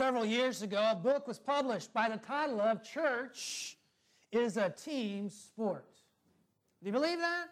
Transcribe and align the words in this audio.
Several 0.00 0.24
years 0.24 0.62
ago, 0.62 0.88
a 0.92 0.94
book 0.94 1.28
was 1.28 1.38
published 1.38 1.92
by 1.92 2.08
the 2.08 2.16
title 2.16 2.58
of 2.58 2.82
Church 2.82 3.76
is 4.32 4.56
a 4.56 4.70
Team 4.70 5.28
Sport. 5.28 5.84
Do 6.82 6.86
you 6.86 6.92
believe 6.92 7.18
that? 7.18 7.48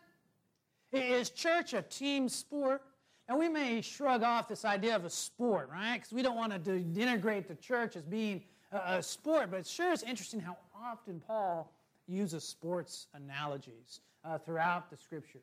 Is 0.91 1.29
church 1.29 1.75
a 1.75 1.83
team 1.83 2.27
sport? 2.27 2.81
And 3.29 3.39
we 3.39 3.51
may 3.51 3.83
shrug 3.83 4.23
off 4.23 4.49
this 4.49 4.65
idea 4.65 4.97
of 4.97 5.05
a 5.05 5.11
sport, 5.11 5.69
right? 5.71 5.99
Because 5.99 6.11
we 6.11 6.23
don't 6.23 6.37
want 6.37 6.55
to 6.55 6.59
denigrate 6.71 7.49
the 7.49 7.55
church 7.55 7.97
as 7.97 8.03
being 8.07 8.43
a, 8.73 9.03
sport, 9.03 9.51
but 9.51 9.61
it 9.61 9.67
sure 9.67 9.93
is 9.93 10.03
interesting 10.03 10.41
how 10.41 10.57
often 10.75 11.21
Paul 11.27 11.71
uses 12.07 12.45
sports 12.45 13.09
analogies 13.13 14.01
uh, 14.25 14.39
throughout 14.39 14.89
the 14.89 14.97
scriptures. 14.97 15.43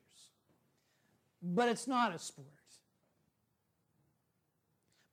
But 1.40 1.68
it's 1.68 1.86
not 1.86 2.12
a 2.16 2.18
sport. 2.18 2.48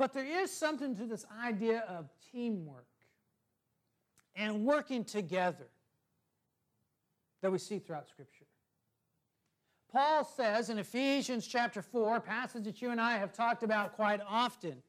But 0.03 0.11
there 0.11 0.41
is 0.43 0.51
something 0.51 0.97
to 0.97 1.05
this 1.05 1.25
idea 1.41 1.85
of 1.87 2.09
teamwork 2.33 2.89
and 4.35 4.65
working 4.65 5.05
together 5.05 5.69
that 7.41 7.49
we 7.49 7.57
see 7.57 7.79
throughout 7.79 8.09
Scripture. 8.09 8.43
Paul 9.93 10.25
says 10.25 10.69
in 10.69 10.77
Ephesians 10.77 11.47
chapter 11.47 11.81
4, 11.81 12.17
a 12.17 12.19
passage 12.19 12.65
that 12.65 12.81
you 12.81 12.89
and 12.89 12.99
I 12.99 13.17
have 13.17 13.31
talked 13.31 13.63
about 13.63 13.93
quite 13.93 14.19
often, 14.27 14.83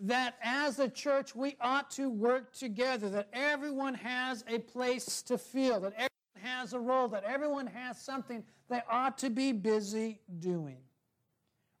that 0.00 0.34
as 0.42 0.80
a 0.80 0.88
church 0.88 1.36
we 1.36 1.54
ought 1.60 1.88
to 1.92 2.10
work 2.10 2.52
together, 2.52 3.08
that 3.10 3.28
everyone 3.32 3.94
has 3.94 4.42
a 4.48 4.58
place 4.58 5.22
to 5.22 5.38
fill, 5.38 5.78
that 5.82 5.92
everyone 5.92 6.40
has 6.42 6.72
a 6.72 6.80
role, 6.80 7.06
that 7.06 7.22
everyone 7.22 7.68
has 7.68 8.02
something 8.02 8.42
they 8.68 8.82
ought 8.90 9.18
to 9.18 9.30
be 9.30 9.52
busy 9.52 10.18
doing. 10.40 10.78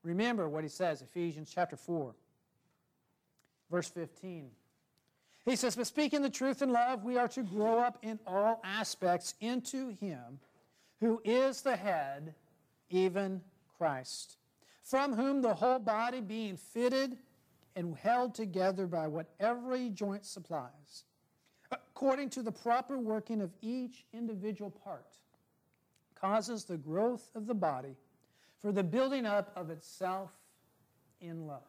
Remember 0.04 0.48
what 0.48 0.62
he 0.62 0.68
says, 0.70 1.02
Ephesians 1.02 1.50
chapter 1.52 1.74
4. 1.74 2.14
Verse 3.70 3.88
15. 3.88 4.50
He 5.44 5.56
says, 5.56 5.76
But 5.76 5.86
speaking 5.86 6.22
the 6.22 6.30
truth 6.30 6.62
in 6.62 6.72
love, 6.72 7.04
we 7.04 7.16
are 7.18 7.28
to 7.28 7.42
grow 7.42 7.78
up 7.78 7.98
in 8.02 8.18
all 8.26 8.60
aspects 8.64 9.34
into 9.40 9.88
Him 10.00 10.40
who 11.00 11.20
is 11.24 11.60
the 11.62 11.76
head, 11.76 12.34
even 12.90 13.40
Christ, 13.76 14.36
from 14.82 15.14
whom 15.14 15.42
the 15.42 15.54
whole 15.54 15.78
body 15.78 16.20
being 16.20 16.56
fitted 16.56 17.16
and 17.76 17.96
held 17.96 18.34
together 18.34 18.86
by 18.86 19.06
what 19.06 19.28
every 19.38 19.90
joint 19.90 20.24
supplies, 20.24 21.04
according 21.70 22.30
to 22.30 22.42
the 22.42 22.50
proper 22.50 22.98
working 22.98 23.40
of 23.40 23.52
each 23.62 24.04
individual 24.12 24.70
part, 24.70 25.06
causes 26.20 26.64
the 26.64 26.76
growth 26.76 27.30
of 27.36 27.46
the 27.46 27.54
body 27.54 27.94
for 28.60 28.72
the 28.72 28.82
building 28.82 29.24
up 29.24 29.52
of 29.54 29.70
itself 29.70 30.30
in 31.20 31.46
love. 31.46 31.60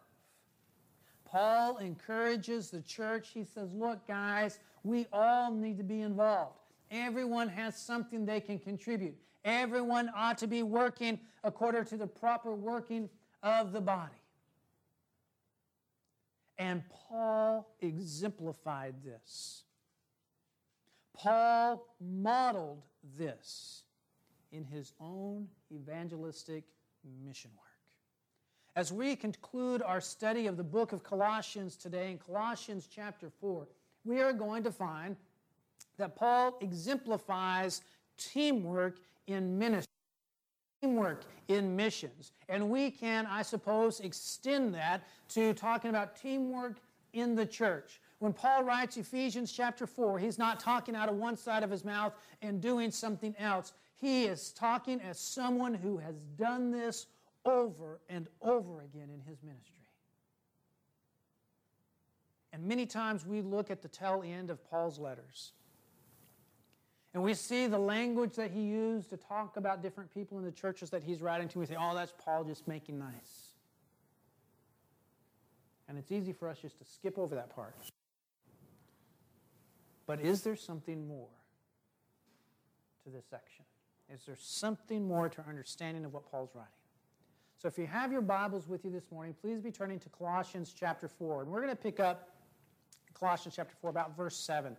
Paul 1.31 1.77
encourages 1.77 2.72
the 2.72 2.81
church. 2.81 3.30
He 3.33 3.44
says, 3.44 3.69
Look, 3.73 4.08
guys, 4.08 4.59
we 4.83 5.05
all 5.13 5.52
need 5.52 5.77
to 5.77 5.83
be 5.83 6.02
involved. 6.02 6.58
Everyone 6.91 7.47
has 7.49 7.75
something 7.77 8.25
they 8.25 8.39
can 8.41 8.58
contribute. 8.58 9.16
Everyone 9.45 10.09
ought 10.16 10.39
to 10.39 10.47
be 10.47 10.63
working 10.63 11.19
according 11.44 11.85
to 11.85 11.97
the 11.97 12.07
proper 12.07 12.53
working 12.53 13.09
of 13.44 13.72
the 13.73 13.81
body. 13.81 14.11
And 16.57 16.81
Paul 17.07 17.73
exemplified 17.80 18.95
this. 19.05 19.63
Paul 21.13 21.85
modeled 22.02 22.81
this 23.17 23.83
in 24.52 24.63
his 24.66 24.94
own 25.00 25.47
evangelistic 25.73 26.63
mission 27.23 27.52
work. 27.55 27.69
As 28.80 28.94
we 28.94 29.13
conclude 29.17 29.81
our 29.81 29.99
study 29.99 30.47
of 30.47 30.55
the 30.55 30.63
book 30.63 30.94
of 30.94 31.03
Colossians 31.03 31.75
today, 31.75 32.11
in 32.11 32.17
Colossians 32.17 32.88
chapter 32.89 33.30
4, 33.41 33.67
we 34.05 34.22
are 34.22 34.31
going 34.31 34.63
to 34.63 34.72
find 34.72 35.17
that 35.97 36.16
Paul 36.16 36.58
exemplifies 36.61 37.81
teamwork 38.17 39.00
in 39.27 39.57
ministry, 39.59 39.91
teamwork 40.81 41.25
in 41.50 41.75
missions. 41.75 42.31
And 42.47 42.69
we 42.69 42.90
can, 42.90 43.25
I 43.25 43.41
suppose, 43.41 44.00
extend 44.00 44.73
that 44.75 45.03
to 45.31 45.53
talking 45.56 45.90
about 45.90 46.16
teamwork 46.16 46.78
in 47.11 47.35
the 47.35 47.46
church. 47.46 48.00
When 48.19 48.31
Paul 48.31 48.63
writes 48.63 48.96
Ephesians 48.96 49.51
chapter 49.51 49.88
4, 49.88 50.19
he's 50.19 50.38
not 50.40 50.57
talking 50.57 50.96
out 50.96 51.09
of 51.09 51.16
one 51.16 51.35
side 51.35 51.63
of 51.63 51.69
his 51.69 51.84
mouth 51.84 52.13
and 52.41 52.61
doing 52.61 52.91
something 52.91 53.35
else. 53.40 53.73
He 54.00 54.23
is 54.23 54.53
talking 54.53 55.01
as 55.01 55.19
someone 55.19 55.73
who 55.73 55.97
has 55.97 56.16
done 56.38 56.72
this 56.72 57.07
over 57.45 58.00
and 58.09 58.27
over 58.41 58.81
again 58.81 59.09
in 59.13 59.22
his 59.22 59.41
ministry. 59.44 59.75
And 62.51 62.63
many 62.66 62.85
times 62.85 63.25
we 63.25 63.41
look 63.41 63.69
at 63.72 63.81
the 63.81 63.88
tail 63.88 64.23
end 64.25 64.50
of 64.50 64.63
Paul's 64.69 64.97
letters 65.00 65.51
and 67.13 67.23
we 67.23 67.33
see 67.33 67.66
the 67.66 67.78
language 67.79 68.35
that 68.35 68.51
he 68.51 68.61
used 68.61 69.09
to 69.09 69.17
talk 69.17 69.57
about 69.57 69.81
different 69.81 70.13
people 70.13 70.38
in 70.38 70.44
the 70.45 70.51
churches 70.51 70.91
that 70.91 71.03
he's 71.03 71.22
writing 71.23 71.47
to. 71.49 71.59
We 71.59 71.66
say, 71.66 71.75
oh, 71.79 71.95
that's 71.95 72.13
Paul 72.23 72.44
just 72.44 72.67
making 72.67 72.99
nice. 72.99 73.55
And 75.88 75.97
it's 75.97 76.11
easy 76.11 76.33
for 76.33 76.47
us 76.47 76.59
just 76.59 76.78
to 76.78 76.85
skip 76.85 77.17
over 77.17 77.33
that 77.33 77.49
part. 77.55 77.73
But 80.05 80.19
is 80.22 80.41
there 80.44 80.55
something 80.55 81.07
more 81.07 81.29
to 83.03 83.09
this 83.09 83.25
section? 83.28 83.66
Is 84.13 84.22
there 84.28 84.38
something 84.39 85.07
more 85.07 85.29
to 85.29 85.41
our 85.41 85.49
understanding 85.49 86.05
of 86.05 86.13
what 86.13 86.29
Paul's 86.29 86.51
writing? 86.53 86.66
So 87.62 87.68
if 87.68 87.78
you 87.78 87.88
have 87.88 88.09
your 88.14 88.22
Bibles 88.22 88.70
with 88.70 88.86
you 88.86 88.90
this 88.90 89.12
morning, 89.12 89.36
please 89.42 89.59
be 89.59 89.70
turning 89.70 90.00
to 90.00 90.08
Colossians 90.18 90.72
chapter 90.74 91.09
4. 91.09 91.42
And 91.42 91.52
we're 91.52 91.59
going 91.59 91.75
to 91.75 91.75
pick 91.75 92.00
up 92.00 92.30
Colossians 93.14 93.53
chapter 93.58 93.75
4, 93.81 93.90
about 93.90 94.16
verse 94.16 94.38
7. 94.38 94.78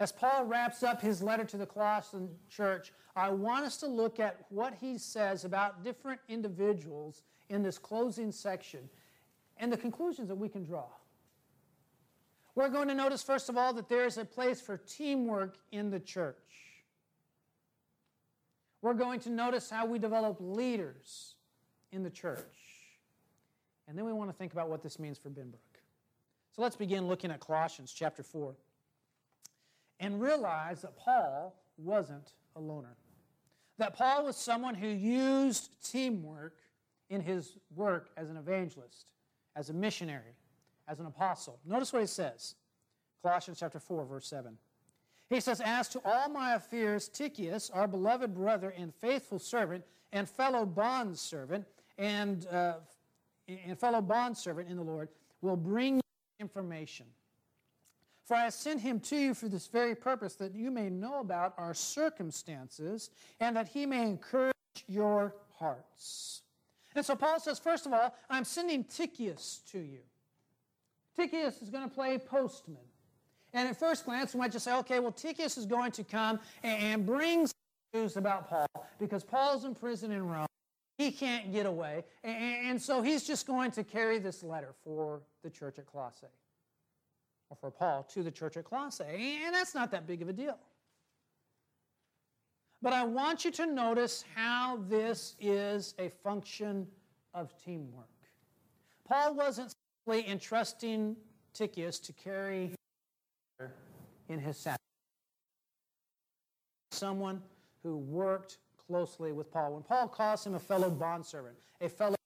As 0.00 0.12
Paul 0.12 0.44
wraps 0.44 0.82
up 0.82 1.00
his 1.00 1.22
letter 1.22 1.44
to 1.44 1.56
the 1.56 1.64
Colossian 1.64 2.28
church, 2.50 2.92
I 3.16 3.30
want 3.30 3.64
us 3.64 3.78
to 3.78 3.86
look 3.86 4.20
at 4.20 4.40
what 4.50 4.74
he 4.74 4.98
says 4.98 5.46
about 5.46 5.82
different 5.82 6.20
individuals 6.28 7.22
in 7.48 7.62
this 7.62 7.78
closing 7.78 8.30
section 8.30 8.80
and 9.56 9.72
the 9.72 9.76
conclusions 9.78 10.28
that 10.28 10.34
we 10.36 10.50
can 10.50 10.62
draw. 10.62 10.84
We're 12.54 12.68
going 12.68 12.88
to 12.88 12.94
notice, 12.94 13.22
first 13.22 13.48
of 13.48 13.56
all, 13.56 13.72
that 13.72 13.88
there 13.88 14.04
is 14.04 14.18
a 14.18 14.26
place 14.26 14.60
for 14.60 14.76
teamwork 14.76 15.56
in 15.72 15.88
the 15.88 16.00
church. 16.00 16.36
We're 18.82 18.92
going 18.92 19.20
to 19.20 19.30
notice 19.30 19.70
how 19.70 19.86
we 19.86 19.98
develop 19.98 20.36
leaders 20.38 21.30
in 21.94 22.02
the 22.02 22.10
church. 22.10 22.54
And 23.88 23.96
then 23.96 24.04
we 24.04 24.12
want 24.12 24.30
to 24.30 24.34
think 24.36 24.52
about 24.52 24.68
what 24.68 24.82
this 24.82 24.98
means 24.98 25.16
for 25.18 25.30
Benbrook. 25.30 25.78
So 26.52 26.62
let's 26.62 26.76
begin 26.76 27.06
looking 27.06 27.30
at 27.30 27.40
Colossians 27.40 27.92
chapter 27.96 28.22
4 28.22 28.54
and 30.00 30.20
realize 30.20 30.82
that 30.82 30.96
Paul 30.96 31.54
wasn't 31.78 32.32
a 32.56 32.60
loner. 32.60 32.96
That 33.78 33.94
Paul 33.94 34.24
was 34.26 34.36
someone 34.36 34.74
who 34.74 34.86
used 34.88 35.70
teamwork 35.90 36.56
in 37.10 37.20
his 37.20 37.56
work 37.74 38.10
as 38.16 38.30
an 38.30 38.36
evangelist, 38.36 39.06
as 39.56 39.70
a 39.70 39.74
missionary, 39.74 40.34
as 40.88 41.00
an 41.00 41.06
apostle. 41.06 41.58
Notice 41.64 41.92
what 41.92 42.00
he 42.02 42.06
says 42.06 42.54
Colossians 43.22 43.58
chapter 43.60 43.80
4, 43.80 44.04
verse 44.04 44.26
7. 44.28 44.56
He 45.28 45.40
says, 45.40 45.60
As 45.64 45.88
to 45.90 46.00
all 46.04 46.28
my 46.28 46.54
affairs, 46.54 47.08
Tychicus, 47.08 47.70
our 47.70 47.88
beloved 47.88 48.32
brother 48.34 48.72
and 48.78 48.94
faithful 48.94 49.40
servant 49.40 49.84
and 50.12 50.28
fellow 50.28 50.64
bondservant, 50.64 51.66
and, 51.98 52.46
uh, 52.48 52.74
and 53.48 53.78
fellow 53.78 54.00
bondservant 54.00 54.68
in 54.68 54.76
the 54.76 54.82
Lord 54.82 55.08
will 55.40 55.56
bring 55.56 56.00
information. 56.40 57.06
For 58.26 58.34
I 58.34 58.48
sent 58.48 58.80
him 58.80 59.00
to 59.00 59.16
you 59.16 59.34
for 59.34 59.48
this 59.48 59.66
very 59.66 59.94
purpose, 59.94 60.34
that 60.36 60.54
you 60.54 60.70
may 60.70 60.88
know 60.88 61.20
about 61.20 61.54
our 61.58 61.74
circumstances 61.74 63.10
and 63.40 63.54
that 63.56 63.68
he 63.68 63.84
may 63.84 64.02
encourage 64.02 64.54
your 64.88 65.34
hearts. 65.58 66.40
And 66.94 67.04
so 67.04 67.14
Paul 67.16 67.38
says, 67.40 67.58
first 67.58 67.86
of 67.86 67.92
all, 67.92 68.14
I'm 68.30 68.44
sending 68.44 68.84
Tychicus 68.84 69.60
to 69.72 69.78
you. 69.78 69.98
Tychicus 71.16 71.60
is 71.60 71.68
going 71.70 71.88
to 71.88 71.94
play 71.94 72.16
postman. 72.18 72.78
And 73.52 73.68
at 73.68 73.78
first 73.78 74.04
glance, 74.04 74.32
we 74.34 74.40
might 74.40 74.52
just 74.52 74.64
say, 74.64 74.74
okay, 74.78 75.00
well, 75.00 75.12
Tychicus 75.12 75.58
is 75.58 75.66
going 75.66 75.92
to 75.92 76.02
come 76.02 76.40
and 76.62 77.04
bring 77.04 77.46
news 77.92 78.16
about 78.16 78.48
Paul 78.48 78.66
because 78.98 79.22
Paul's 79.22 79.64
in 79.64 79.74
prison 79.74 80.10
in 80.10 80.26
Rome 80.26 80.46
he 80.96 81.10
can't 81.10 81.52
get 81.52 81.66
away. 81.66 82.04
And 82.22 82.80
so 82.80 83.02
he's 83.02 83.24
just 83.26 83.46
going 83.46 83.70
to 83.72 83.82
carry 83.84 84.18
this 84.18 84.42
letter 84.42 84.74
for 84.84 85.22
the 85.42 85.50
church 85.50 85.78
at 85.78 85.86
Colossae, 85.90 86.26
or 87.50 87.56
for 87.56 87.70
Paul 87.70 88.04
to 88.14 88.22
the 88.22 88.30
church 88.30 88.56
at 88.56 88.64
Colossae. 88.64 89.38
And 89.44 89.54
that's 89.54 89.74
not 89.74 89.90
that 89.90 90.06
big 90.06 90.22
of 90.22 90.28
a 90.28 90.32
deal. 90.32 90.58
But 92.80 92.92
I 92.92 93.02
want 93.02 93.44
you 93.44 93.50
to 93.52 93.66
notice 93.66 94.24
how 94.34 94.78
this 94.88 95.36
is 95.40 95.94
a 95.98 96.10
function 96.22 96.86
of 97.32 97.52
teamwork. 97.64 98.06
Paul 99.08 99.34
wasn't 99.34 99.74
simply 100.06 100.30
entrusting 100.30 101.16
Tychicus 101.54 101.98
to 102.00 102.12
carry 102.12 102.72
in 104.28 104.38
his 104.38 104.56
sack. 104.58 104.78
Someone 106.92 107.42
who 107.82 107.96
worked 107.96 108.58
closely 108.86 109.32
with 109.32 109.50
Paul. 109.52 109.74
When 109.74 109.82
Paul 109.82 110.08
calls 110.08 110.46
him 110.46 110.54
a 110.54 110.58
fellow 110.60 110.90
bondservant, 110.90 111.56
a 111.80 111.88
fellow 111.88 112.16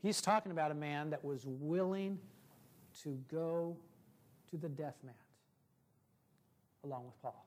He's 0.00 0.20
talking 0.22 0.52
about 0.52 0.70
a 0.70 0.74
man 0.74 1.10
that 1.10 1.24
was 1.24 1.44
willing 1.44 2.20
to 3.02 3.18
go 3.30 3.76
to 4.48 4.56
the 4.56 4.68
death 4.68 4.94
mat 5.04 5.16
along 6.84 7.04
with 7.06 7.20
Paul. 7.20 7.44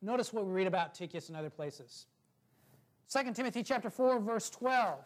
Notice 0.00 0.32
what 0.32 0.46
we 0.46 0.52
read 0.52 0.66
about 0.66 0.94
Tychicus 0.94 1.28
in 1.28 1.36
other 1.36 1.50
places. 1.50 2.06
2 3.12 3.34
Timothy 3.34 3.62
chapter 3.62 3.90
4 3.90 4.20
verse 4.20 4.48
12. 4.48 4.98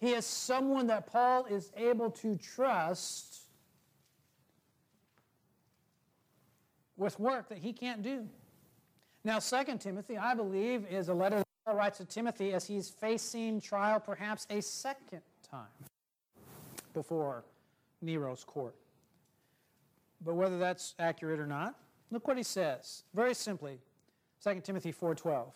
He 0.00 0.10
is 0.12 0.26
someone 0.26 0.86
that 0.88 1.06
Paul 1.06 1.46
is 1.46 1.72
able 1.78 2.10
to 2.10 2.36
trust 2.36 3.40
with 6.98 7.18
work 7.18 7.48
that 7.48 7.58
he 7.58 7.72
can't 7.72 8.02
do. 8.02 8.28
Now, 9.24 9.38
Second 9.38 9.78
Timothy, 9.80 10.18
I 10.18 10.34
believe, 10.34 10.84
is 10.90 11.08
a 11.08 11.14
letter 11.14 11.36
that 11.38 11.46
Paul 11.64 11.76
writes 11.76 11.98
to 11.98 12.04
Timothy 12.04 12.52
as 12.52 12.66
he's 12.66 12.88
facing 12.90 13.60
trial 13.60 14.00
perhaps 14.00 14.46
a 14.50 14.60
second 14.60 15.22
time 15.48 15.66
before 16.92 17.44
Nero's 18.00 18.42
court. 18.42 18.74
But 20.24 20.34
whether 20.34 20.58
that's 20.58 20.94
accurate 20.98 21.38
or 21.38 21.46
not, 21.46 21.76
look 22.10 22.26
what 22.26 22.36
he 22.36 22.42
says. 22.42 23.04
Very 23.14 23.34
simply, 23.34 23.80
2 24.42 24.60
Timothy 24.64 24.92
4:12. 24.92 25.52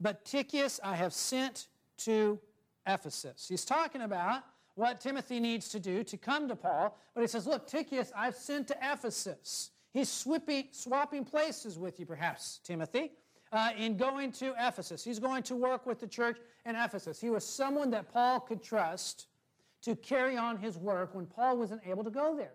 But 0.00 0.24
Tychicus 0.24 0.78
I 0.84 0.94
have 0.94 1.12
sent 1.12 1.66
to 1.98 2.38
Ephesus. 2.86 3.48
He's 3.48 3.64
talking 3.64 4.02
about 4.02 4.44
what 4.76 5.00
Timothy 5.00 5.40
needs 5.40 5.68
to 5.70 5.80
do 5.80 6.02
to 6.04 6.16
come 6.16 6.46
to 6.48 6.54
Paul, 6.56 6.96
but 7.14 7.20
he 7.22 7.26
says, 7.26 7.44
"Look, 7.46 7.66
Tychicus 7.66 8.12
I've 8.14 8.36
sent 8.36 8.68
to 8.68 8.78
Ephesus." 8.80 9.72
He's 9.92 10.08
swipping, 10.08 10.68
swapping 10.70 11.24
places 11.24 11.78
with 11.78 11.98
you, 11.98 12.06
perhaps, 12.06 12.60
Timothy, 12.62 13.10
uh, 13.52 13.70
in 13.76 13.96
going 13.96 14.30
to 14.32 14.54
Ephesus. 14.58 15.02
He's 15.02 15.18
going 15.18 15.42
to 15.44 15.56
work 15.56 15.84
with 15.86 15.98
the 15.98 16.06
church 16.06 16.38
in 16.64 16.76
Ephesus. 16.76 17.20
He 17.20 17.28
was 17.30 17.44
someone 17.46 17.90
that 17.90 18.12
Paul 18.12 18.38
could 18.40 18.62
trust 18.62 19.26
to 19.82 19.96
carry 19.96 20.36
on 20.36 20.58
his 20.58 20.76
work 20.78 21.14
when 21.14 21.26
Paul 21.26 21.56
wasn't 21.56 21.80
able 21.86 22.04
to 22.04 22.10
go 22.10 22.36
there. 22.36 22.52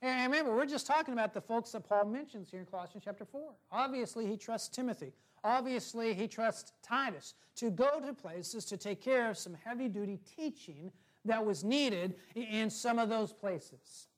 And 0.00 0.30
remember, 0.30 0.54
we're 0.54 0.66
just 0.66 0.86
talking 0.86 1.12
about 1.14 1.34
the 1.34 1.40
folks 1.40 1.72
that 1.72 1.88
Paul 1.88 2.06
mentions 2.06 2.50
here 2.50 2.60
in 2.60 2.66
Colossians 2.66 3.02
chapter 3.04 3.24
4. 3.24 3.52
Obviously, 3.70 4.26
he 4.26 4.36
trusts 4.36 4.68
Timothy. 4.68 5.12
Obviously, 5.42 6.14
he 6.14 6.26
trusts 6.26 6.72
Titus 6.82 7.34
to 7.56 7.70
go 7.70 8.00
to 8.00 8.14
places 8.14 8.64
to 8.66 8.76
take 8.76 9.02
care 9.02 9.28
of 9.30 9.36
some 9.38 9.54
heavy 9.64 9.88
duty 9.88 10.18
teaching 10.36 10.90
that 11.26 11.44
was 11.44 11.64
needed 11.64 12.14
in 12.34 12.70
some 12.70 12.98
of 12.98 13.08
those 13.10 13.32
places. 13.32 14.08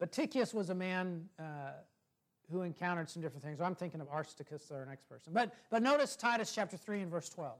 But 0.00 0.10
Tychicus 0.12 0.52
was 0.54 0.70
a 0.70 0.74
man 0.74 1.26
uh, 1.38 1.72
who 2.50 2.62
encountered 2.62 3.08
some 3.08 3.20
different 3.22 3.44
things. 3.44 3.60
I'm 3.60 3.74
thinking 3.74 4.00
of 4.00 4.08
Aristarchus, 4.08 4.72
our 4.72 4.84
next 4.86 5.08
person. 5.08 5.34
But, 5.34 5.54
but 5.70 5.82
notice 5.82 6.16
Titus 6.16 6.52
chapter 6.54 6.76
3 6.78 7.02
and 7.02 7.10
verse 7.10 7.28
12. 7.28 7.52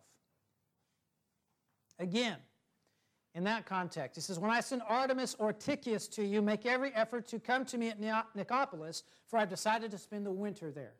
Again, 1.98 2.36
in 3.34 3.44
that 3.44 3.66
context, 3.66 4.16
he 4.16 4.22
says, 4.22 4.38
When 4.38 4.50
I 4.50 4.60
send 4.60 4.80
Artemas 4.90 5.36
or 5.38 5.52
Tychicus 5.52 6.08
to 6.08 6.24
you, 6.24 6.40
make 6.40 6.64
every 6.64 6.92
effort 6.94 7.28
to 7.28 7.38
come 7.38 7.66
to 7.66 7.78
me 7.78 7.90
at 7.90 8.00
Nicopolis, 8.34 9.02
for 9.28 9.38
I've 9.38 9.50
decided 9.50 9.90
to 9.90 9.98
spend 9.98 10.24
the 10.24 10.32
winter 10.32 10.70
there. 10.70 10.94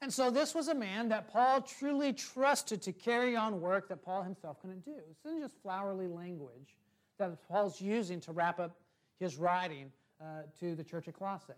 And 0.00 0.12
so 0.12 0.30
this 0.30 0.54
was 0.54 0.68
a 0.68 0.74
man 0.74 1.10
that 1.10 1.30
Paul 1.30 1.60
truly 1.60 2.12
trusted 2.14 2.80
to 2.82 2.92
carry 2.92 3.36
on 3.36 3.60
work 3.60 3.88
that 3.90 4.02
Paul 4.02 4.22
himself 4.22 4.60
couldn't 4.60 4.84
do. 4.84 4.94
This 5.08 5.18
isn't 5.26 5.40
just 5.42 5.56
flowery 5.62 6.08
language 6.08 6.76
that 7.18 7.36
Paul's 7.48 7.80
using 7.80 8.18
to 8.22 8.32
wrap 8.32 8.58
up 8.58 8.76
his 9.20 9.36
writing 9.36 9.92
uh, 10.24 10.42
to 10.60 10.74
the 10.74 10.84
church 10.84 11.08
at 11.08 11.14
Colossae. 11.18 11.52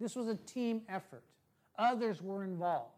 This 0.00 0.16
was 0.16 0.28
a 0.28 0.34
team 0.36 0.82
effort, 0.88 1.22
others 1.78 2.22
were 2.22 2.44
involved. 2.44 2.94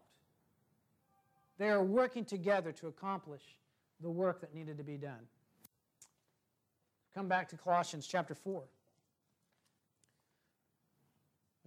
They 1.57 1.69
are 1.69 1.83
working 1.83 2.25
together 2.25 2.71
to 2.73 2.87
accomplish 2.87 3.43
the 4.01 4.09
work 4.09 4.41
that 4.41 4.55
needed 4.55 4.77
to 4.77 4.83
be 4.83 4.97
done. 4.97 5.27
Come 7.13 7.27
back 7.27 7.47
to 7.49 7.57
Colossians 7.57 8.07
chapter 8.07 8.33
4. 8.33 8.61
We 8.61 8.65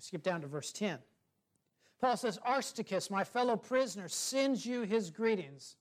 skip 0.03 0.23
down 0.23 0.41
to 0.41 0.47
verse 0.47 0.73
10. 0.73 0.99
Paul 2.01 2.17
says, 2.17 2.39
Aristarchus, 2.47 3.11
my 3.11 3.23
fellow 3.23 3.57
prisoner, 3.57 4.09
sends 4.09 4.67
you 4.67 4.83
his 4.83 5.11
greetings, 5.11 5.77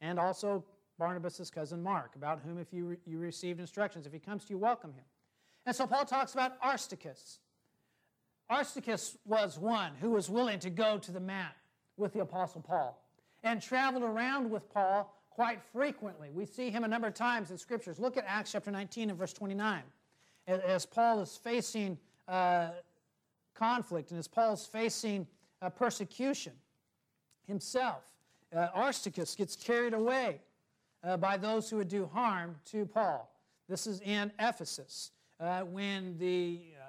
and 0.00 0.18
also 0.18 0.64
Barnabas' 0.98 1.50
cousin 1.50 1.82
Mark, 1.82 2.14
about 2.14 2.40
whom, 2.44 2.58
if 2.58 2.72
you, 2.72 2.84
re- 2.86 2.96
you 3.06 3.18
received 3.18 3.60
instructions, 3.60 4.06
if 4.06 4.12
he 4.12 4.18
comes 4.18 4.44
to 4.44 4.50
you, 4.50 4.58
welcome 4.58 4.92
him. 4.92 5.04
And 5.66 5.74
so 5.74 5.86
Paul 5.86 6.04
talks 6.04 6.32
about 6.34 6.52
Aristarchus. 6.64 7.38
Aristarchus 8.50 9.16
was 9.24 9.58
one 9.58 9.92
who 10.00 10.10
was 10.10 10.28
willing 10.28 10.58
to 10.60 10.70
go 10.70 10.98
to 10.98 11.12
the 11.12 11.20
mat 11.20 11.54
with 11.96 12.12
the 12.12 12.20
Apostle 12.20 12.60
Paul 12.60 13.00
and 13.42 13.62
traveled 13.62 14.02
around 14.02 14.50
with 14.50 14.68
Paul 14.72 15.14
quite 15.30 15.62
frequently. 15.72 16.30
We 16.32 16.44
see 16.44 16.70
him 16.70 16.84
a 16.84 16.88
number 16.88 17.06
of 17.08 17.14
times 17.14 17.50
in 17.50 17.56
scriptures. 17.58 17.98
Look 17.98 18.16
at 18.16 18.24
Acts 18.26 18.52
chapter 18.52 18.70
19 18.70 19.10
and 19.10 19.18
verse 19.18 19.32
29. 19.32 19.82
As 20.46 20.84
Paul 20.84 21.20
is 21.20 21.36
facing 21.36 21.96
uh, 22.28 22.70
conflict 23.54 24.10
and 24.10 24.18
as 24.18 24.28
Paul 24.28 24.52
is 24.54 24.66
facing 24.66 25.26
uh, 25.62 25.70
persecution 25.70 26.52
himself, 27.46 28.02
uh, 28.54 28.68
Aristarchus 28.76 29.34
gets 29.34 29.56
carried 29.56 29.94
away 29.94 30.40
uh, 31.04 31.16
by 31.16 31.36
those 31.36 31.70
who 31.70 31.76
would 31.78 31.88
do 31.88 32.06
harm 32.12 32.56
to 32.66 32.84
Paul. 32.84 33.30
This 33.68 33.86
is 33.86 34.00
in 34.00 34.32
Ephesus 34.38 35.12
uh, 35.42 35.60
when 35.62 36.16
the 36.18 36.60
uh, 36.80 36.84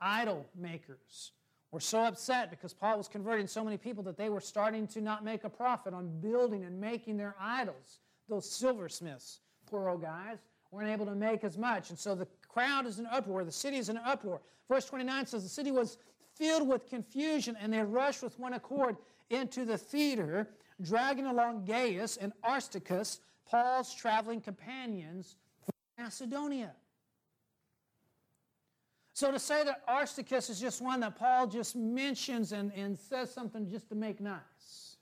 idol 0.00 0.46
makers 0.54 1.32
were 1.70 1.80
so 1.80 2.00
upset 2.00 2.50
because 2.50 2.74
Paul 2.74 2.98
was 2.98 3.08
converting 3.08 3.46
so 3.46 3.64
many 3.64 3.78
people 3.78 4.02
that 4.04 4.16
they 4.18 4.28
were 4.28 4.40
starting 4.40 4.86
to 4.88 5.00
not 5.00 5.24
make 5.24 5.44
a 5.44 5.48
profit 5.48 5.94
on 5.94 6.20
building 6.20 6.64
and 6.64 6.78
making 6.78 7.16
their 7.16 7.34
idols. 7.40 8.00
Those 8.28 8.48
silversmiths, 8.48 9.40
poor 9.66 9.88
old 9.88 10.02
guys, 10.02 10.38
weren't 10.70 10.90
able 10.90 11.06
to 11.06 11.14
make 11.14 11.44
as 11.44 11.56
much. 11.56 11.88
And 11.90 11.98
so 11.98 12.14
the 12.14 12.28
crowd 12.46 12.86
is 12.86 12.98
in 12.98 13.06
uproar, 13.06 13.42
the 13.44 13.50
city 13.52 13.78
is 13.78 13.88
in 13.88 13.96
uproar. 13.96 14.40
Verse 14.68 14.84
29 14.84 15.26
says 15.26 15.42
the 15.42 15.48
city 15.48 15.70
was 15.70 15.96
filled 16.36 16.68
with 16.68 16.86
confusion, 16.86 17.56
and 17.60 17.72
they 17.72 17.82
rushed 17.82 18.22
with 18.22 18.38
one 18.38 18.52
accord 18.54 18.96
into 19.30 19.64
the 19.64 19.78
theater, 19.78 20.48
dragging 20.82 21.26
along 21.26 21.64
Gaius 21.64 22.16
and 22.18 22.32
Aristarchus, 22.46 23.20
Paul's 23.46 23.94
traveling 23.94 24.40
companions 24.40 25.36
from 25.64 26.04
Macedonia. 26.04 26.72
So 29.14 29.30
to 29.30 29.38
say 29.38 29.62
that 29.64 29.82
Aristarchus 29.88 30.48
is 30.48 30.58
just 30.58 30.80
one 30.80 31.00
that 31.00 31.16
Paul 31.16 31.46
just 31.46 31.76
mentions 31.76 32.52
and, 32.52 32.72
and 32.74 32.98
says 32.98 33.30
something 33.30 33.68
just 33.68 33.88
to 33.90 33.94
make 33.94 34.20
nice, 34.20 34.96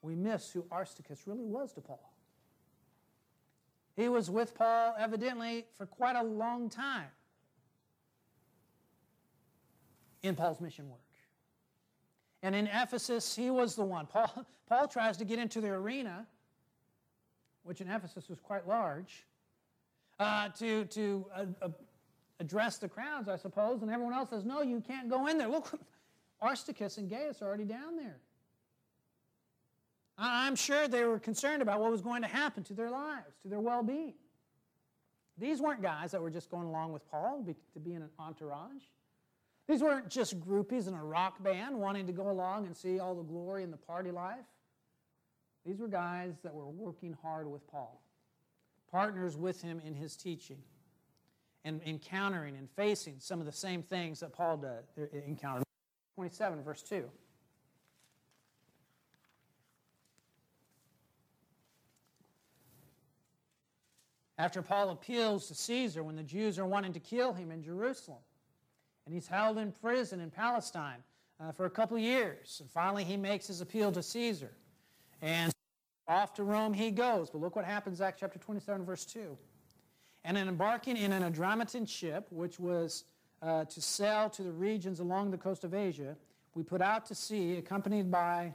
we 0.00 0.14
miss 0.14 0.50
who 0.50 0.64
Aristarchus 0.72 1.26
really 1.26 1.44
was 1.44 1.72
to 1.74 1.80
Paul. 1.80 2.12
He 3.96 4.08
was 4.08 4.30
with 4.30 4.54
Paul, 4.54 4.94
evidently, 4.98 5.66
for 5.76 5.84
quite 5.84 6.16
a 6.16 6.22
long 6.22 6.70
time 6.70 7.08
in 10.22 10.36
Paul's 10.36 10.60
mission 10.60 10.88
work. 10.88 11.00
And 12.42 12.54
in 12.54 12.68
Ephesus, 12.68 13.34
he 13.34 13.50
was 13.50 13.74
the 13.74 13.84
one. 13.84 14.06
Paul, 14.06 14.46
Paul 14.68 14.86
tries 14.86 15.16
to 15.18 15.24
get 15.24 15.38
into 15.40 15.60
the 15.60 15.68
arena, 15.70 16.26
which 17.64 17.80
in 17.80 17.90
Ephesus 17.90 18.28
was 18.30 18.38
quite 18.38 18.66
large. 18.68 19.24
Uh, 20.20 20.48
to, 20.48 20.84
to 20.86 21.24
uh, 21.32 21.44
uh, 21.62 21.68
address 22.40 22.76
the 22.78 22.88
crowds, 22.88 23.28
I 23.28 23.36
suppose, 23.36 23.82
and 23.82 23.90
everyone 23.90 24.14
else 24.14 24.30
says, 24.30 24.44
No, 24.44 24.62
you 24.62 24.80
can't 24.80 25.08
go 25.08 25.28
in 25.28 25.38
there. 25.38 25.46
Look, 25.46 25.72
Aristarchus 26.42 26.98
and 26.98 27.08
Gaius 27.08 27.40
are 27.40 27.44
already 27.46 27.64
down 27.64 27.94
there. 27.96 28.16
I'm 30.20 30.56
sure 30.56 30.88
they 30.88 31.04
were 31.04 31.20
concerned 31.20 31.62
about 31.62 31.78
what 31.80 31.92
was 31.92 32.00
going 32.00 32.22
to 32.22 32.28
happen 32.28 32.64
to 32.64 32.74
their 32.74 32.90
lives, 32.90 33.36
to 33.42 33.48
their 33.48 33.60
well 33.60 33.84
being. 33.84 34.14
These 35.38 35.60
weren't 35.60 35.82
guys 35.82 36.10
that 36.10 36.20
were 36.20 36.30
just 36.30 36.50
going 36.50 36.66
along 36.66 36.92
with 36.92 37.08
Paul 37.08 37.44
to 37.74 37.78
be 37.78 37.94
in 37.94 38.02
an 38.02 38.10
entourage. 38.18 38.82
These 39.68 39.82
weren't 39.82 40.08
just 40.08 40.40
groupies 40.40 40.88
in 40.88 40.94
a 40.94 41.04
rock 41.04 41.40
band 41.44 41.78
wanting 41.78 42.06
to 42.08 42.12
go 42.12 42.28
along 42.28 42.66
and 42.66 42.76
see 42.76 42.98
all 42.98 43.14
the 43.14 43.22
glory 43.22 43.62
and 43.62 43.72
the 43.72 43.76
party 43.76 44.10
life. 44.10 44.36
These 45.64 45.78
were 45.78 45.86
guys 45.86 46.40
that 46.42 46.52
were 46.52 46.66
working 46.66 47.16
hard 47.22 47.48
with 47.48 47.64
Paul 47.70 48.00
partners 48.90 49.36
with 49.36 49.60
him 49.62 49.80
in 49.84 49.94
his 49.94 50.16
teaching 50.16 50.58
and 51.64 51.80
encountering 51.86 52.56
and 52.56 52.68
facing 52.70 53.16
some 53.18 53.40
of 53.40 53.46
the 53.46 53.52
same 53.52 53.82
things 53.82 54.20
that 54.20 54.32
Paul 54.32 54.56
does 54.58 54.84
uh, 55.00 55.04
encountered. 55.26 55.64
27, 56.16 56.62
verse 56.62 56.82
2. 56.82 57.04
After 64.40 64.62
Paul 64.62 64.90
appeals 64.90 65.48
to 65.48 65.54
Caesar 65.54 66.04
when 66.04 66.14
the 66.14 66.22
Jews 66.22 66.58
are 66.58 66.66
wanting 66.66 66.92
to 66.92 67.00
kill 67.00 67.32
him 67.32 67.50
in 67.50 67.62
Jerusalem, 67.62 68.20
and 69.04 69.12
he's 69.12 69.26
held 69.26 69.58
in 69.58 69.72
prison 69.72 70.20
in 70.20 70.30
Palestine 70.30 70.98
uh, 71.40 71.50
for 71.50 71.64
a 71.66 71.70
couple 71.70 71.98
years, 71.98 72.58
and 72.60 72.70
finally 72.70 73.02
he 73.02 73.16
makes 73.16 73.48
his 73.48 73.60
appeal 73.60 73.90
to 73.92 74.02
Caesar. 74.02 74.52
And 75.22 75.52
off 76.08 76.34
to 76.34 76.44
Rome 76.44 76.72
he 76.72 76.90
goes. 76.90 77.30
But 77.30 77.40
look 77.40 77.54
what 77.54 77.64
happens, 77.64 78.00
Acts 78.00 78.20
chapter 78.20 78.38
27, 78.38 78.84
verse 78.84 79.04
2. 79.04 79.36
And 80.24 80.36
in 80.38 80.48
embarking 80.48 80.96
in 80.96 81.12
an 81.12 81.30
Adramyttian 81.32 81.88
ship, 81.88 82.26
which 82.30 82.58
was 82.58 83.04
uh, 83.42 83.64
to 83.66 83.80
sail 83.80 84.28
to 84.30 84.42
the 84.42 84.50
regions 84.52 85.00
along 85.00 85.30
the 85.30 85.38
coast 85.38 85.64
of 85.64 85.74
Asia, 85.74 86.16
we 86.54 86.62
put 86.62 86.80
out 86.80 87.06
to 87.06 87.14
sea, 87.14 87.56
accompanied 87.56 88.10
by 88.10 88.52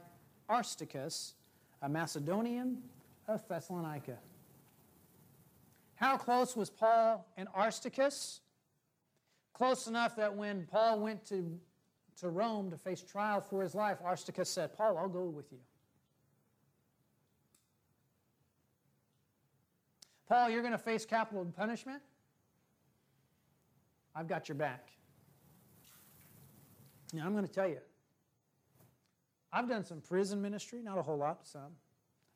Aristarchus, 0.50 1.34
a 1.80 1.88
Macedonian 1.88 2.82
of 3.28 3.46
Thessalonica. 3.48 4.18
How 5.96 6.16
close 6.16 6.56
was 6.56 6.70
Paul 6.70 7.26
and 7.36 7.48
Aristarchus? 7.56 8.40
Close 9.54 9.86
enough 9.86 10.16
that 10.16 10.34
when 10.34 10.66
Paul 10.70 10.98
went 11.00 11.24
to, 11.28 11.58
to 12.20 12.28
Rome 12.28 12.70
to 12.70 12.76
face 12.76 13.00
trial 13.00 13.40
for 13.40 13.62
his 13.62 13.74
life, 13.74 13.98
Aristarchus 14.04 14.50
said, 14.50 14.76
Paul, 14.76 14.98
I'll 14.98 15.08
go 15.08 15.22
with 15.24 15.50
you. 15.52 15.58
Paul, 20.28 20.48
you're 20.48 20.62
going 20.62 20.72
to 20.72 20.78
face 20.78 21.04
capital 21.04 21.44
punishment? 21.56 22.02
I've 24.14 24.26
got 24.28 24.48
your 24.48 24.56
back. 24.56 24.88
Now, 27.12 27.26
I'm 27.26 27.32
going 27.32 27.46
to 27.46 27.52
tell 27.52 27.68
you, 27.68 27.78
I've 29.52 29.68
done 29.68 29.84
some 29.84 30.00
prison 30.00 30.40
ministry, 30.40 30.80
not 30.82 30.98
a 30.98 31.02
whole 31.02 31.16
lot, 31.16 31.46
some. 31.46 31.72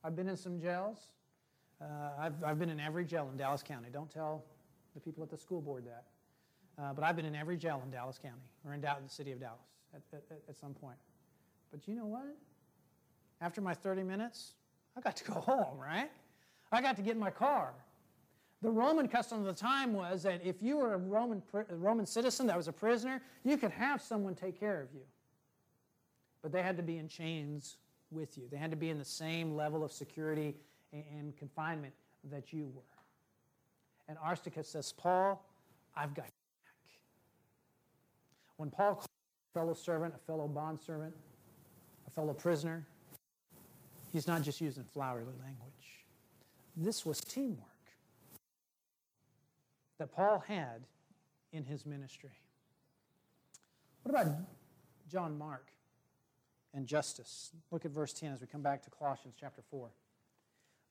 I've 0.04 0.14
been 0.14 0.28
in 0.28 0.36
some 0.36 0.60
jails. 0.60 0.98
Uh, 1.80 1.84
I've, 2.18 2.42
I've 2.44 2.58
been 2.58 2.68
in 2.68 2.78
every 2.78 3.04
jail 3.04 3.28
in 3.30 3.36
Dallas 3.38 3.62
County. 3.62 3.88
Don't 3.92 4.10
tell 4.10 4.44
the 4.94 5.00
people 5.00 5.22
at 5.22 5.30
the 5.30 5.36
school 5.36 5.60
board 5.60 5.84
that. 5.86 6.04
Uh, 6.80 6.92
but 6.92 7.02
I've 7.02 7.16
been 7.16 7.24
in 7.24 7.34
every 7.34 7.56
jail 7.56 7.80
in 7.84 7.90
Dallas 7.90 8.18
County 8.18 8.50
or 8.64 8.74
in 8.74 8.80
the 8.80 8.90
city 9.08 9.32
of 9.32 9.40
Dallas 9.40 9.62
at, 9.94 10.02
at, 10.12 10.22
at 10.48 10.56
some 10.56 10.74
point. 10.74 10.96
But 11.72 11.88
you 11.88 11.94
know 11.94 12.06
what? 12.06 12.22
After 13.40 13.60
my 13.60 13.74
30 13.74 14.02
minutes, 14.04 14.52
I 14.96 15.00
got 15.00 15.16
to 15.16 15.24
go 15.24 15.34
home, 15.34 15.78
right? 15.78 16.10
I 16.70 16.82
got 16.82 16.96
to 16.96 17.02
get 17.02 17.14
in 17.14 17.20
my 17.20 17.30
car. 17.30 17.72
The 18.60 18.70
Roman 18.70 19.08
custom 19.08 19.38
of 19.38 19.44
the 19.46 19.52
time 19.52 19.92
was 19.92 20.22
that 20.24 20.44
if 20.44 20.62
you 20.62 20.76
were 20.78 20.94
a 20.94 20.98
Roman, 20.98 21.42
a 21.70 21.74
Roman 21.76 22.04
citizen 22.06 22.46
that 22.48 22.56
was 22.56 22.68
a 22.68 22.72
prisoner, 22.72 23.22
you 23.44 23.56
could 23.56 23.70
have 23.70 24.02
someone 24.02 24.34
take 24.34 24.58
care 24.58 24.82
of 24.82 24.88
you. 24.92 25.02
But 26.42 26.52
they 26.52 26.62
had 26.62 26.76
to 26.76 26.82
be 26.82 26.98
in 26.98 27.08
chains 27.08 27.76
with 28.10 28.36
you, 28.38 28.44
they 28.50 28.56
had 28.56 28.70
to 28.70 28.76
be 28.76 28.88
in 28.90 28.98
the 28.98 29.04
same 29.04 29.54
level 29.54 29.84
of 29.84 29.92
security 29.92 30.54
and 30.92 31.36
confinement 31.36 31.92
that 32.30 32.52
you 32.54 32.72
were. 32.74 32.82
And 34.08 34.16
Aristarchus 34.26 34.66
says, 34.68 34.92
Paul, 34.92 35.44
I've 35.94 36.14
got 36.14 36.22
your 36.24 36.30
back. 36.64 36.90
When 38.56 38.70
Paul 38.70 38.94
calls 38.94 39.04
a 39.06 39.58
fellow 39.58 39.74
servant, 39.74 40.14
a 40.16 40.26
fellow 40.26 40.48
bondservant, 40.48 41.14
a 42.06 42.10
fellow 42.10 42.32
prisoner, 42.32 42.86
he's 44.10 44.26
not 44.26 44.40
just 44.42 44.62
using 44.62 44.84
flowery 44.84 45.24
language. 45.24 45.77
This 46.80 47.04
was 47.04 47.20
teamwork 47.20 47.64
that 49.98 50.12
Paul 50.14 50.38
had 50.46 50.84
in 51.52 51.64
his 51.64 51.84
ministry. 51.84 52.30
What 54.04 54.14
about 54.14 54.36
John 55.10 55.36
Mark 55.36 55.66
and 56.72 56.86
Justus? 56.86 57.50
Look 57.72 57.84
at 57.84 57.90
verse 57.90 58.12
10 58.12 58.32
as 58.32 58.40
we 58.40 58.46
come 58.46 58.62
back 58.62 58.82
to 58.84 58.90
Colossians 58.90 59.34
chapter 59.38 59.60
4. 59.72 59.88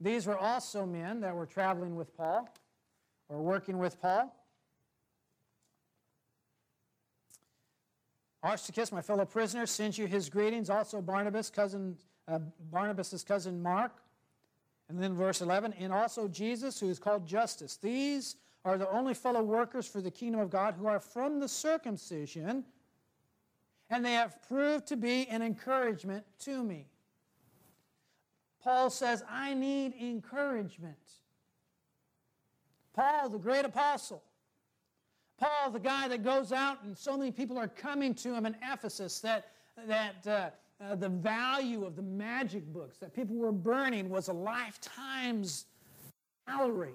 These 0.02 0.28
were 0.28 0.38
also 0.38 0.86
men 0.86 1.22
that 1.22 1.34
were 1.34 1.46
traveling 1.46 1.96
with 1.96 2.16
Paul 2.18 2.50
or 3.30 3.42
working 3.42 3.78
with 3.80 4.02
Paul. 4.02 4.36
Aristarchus, 8.44 8.92
my 8.92 9.02
fellow 9.02 9.24
prisoner, 9.26 9.66
sends 9.66 9.98
you 9.98 10.06
his 10.06 10.30
greetings. 10.30 10.70
Also 10.70 11.02
Barnabas, 11.02 11.50
cousin 11.50 11.96
uh, 12.28 12.40
Barnabas's 12.72 13.24
cousin 13.24 13.62
Mark, 13.64 14.02
and 14.90 15.02
then 15.04 15.14
verse 15.14 15.42
11, 15.42 15.74
and 15.80 15.92
also 15.92 16.28
Jesus, 16.28 16.80
who 16.80 16.90
is 16.90 16.98
called 17.00 17.28
Justus. 17.28 17.76
These 17.76 18.38
are 18.64 18.78
the 18.78 18.90
only 18.90 19.14
fellow 19.14 19.44
workers 19.44 19.88
for 19.88 20.00
the 20.00 20.12
kingdom 20.12 20.40
of 20.40 20.50
God 20.50 20.76
who 20.78 20.86
are 20.88 21.00
from 21.00 21.40
the 21.40 21.48
circumcision, 21.48 22.64
and 23.90 24.06
they 24.06 24.14
have 24.14 24.38
proved 24.48 24.88
to 24.88 24.98
be 24.98 25.28
an 25.28 25.42
encouragement 25.42 26.26
to 26.40 26.64
me. 26.64 26.88
Paul 28.64 28.90
says, 28.90 29.24
I 29.30 29.54
need 29.54 29.94
encouragement. 30.00 30.96
Paul, 32.94 33.30
the 33.30 33.38
great 33.38 33.66
apostle, 33.66 34.24
Paul, 35.38 35.70
the 35.72 35.80
guy 35.80 36.08
that 36.08 36.24
goes 36.24 36.52
out 36.52 36.84
and 36.84 36.98
so 36.98 37.16
many 37.16 37.32
people 37.32 37.58
are 37.60 37.68
coming 37.68 38.16
to 38.16 38.34
him 38.34 38.46
in 38.48 38.56
Ephesus 38.68 39.20
that, 39.20 39.50
that, 39.88 40.26
uh, 40.26 40.50
uh, 40.80 40.96
the 40.96 41.10
value 41.10 41.86
of 41.86 41.96
the 41.96 42.02
magic 42.02 42.66
books 42.72 42.98
that 42.98 43.14
people 43.14 43.36
were 43.36 43.52
burning 43.52 44.10
was 44.10 44.28
a 44.28 44.34
lifetime's 44.34 45.66
salary. 46.48 46.94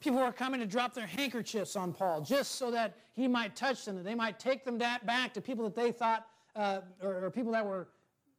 People 0.00 0.18
were 0.20 0.32
coming 0.32 0.58
to 0.58 0.66
drop 0.66 0.94
their 0.94 1.06
handkerchiefs 1.06 1.76
on 1.76 1.92
Paul 1.92 2.22
just 2.22 2.56
so 2.56 2.72
that 2.72 2.94
he 3.14 3.28
might 3.28 3.54
touch 3.54 3.84
them, 3.84 3.94
that 3.96 4.04
they 4.04 4.16
might 4.16 4.40
take 4.40 4.64
them 4.64 4.78
that 4.78 5.06
back 5.06 5.32
to 5.34 5.40
people 5.40 5.64
that 5.64 5.76
they 5.76 5.92
thought, 5.92 6.26
uh, 6.56 6.80
or, 7.00 7.26
or 7.26 7.30
people 7.30 7.52
that 7.52 7.64
were 7.64 7.88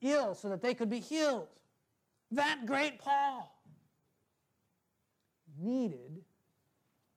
ill, 0.02 0.36
so 0.36 0.50
that 0.50 0.62
they 0.62 0.74
could 0.74 0.90
be 0.90 1.00
healed. 1.00 1.48
That 2.32 2.66
great 2.66 3.00
Paul 3.00 3.50
needed 5.58 6.20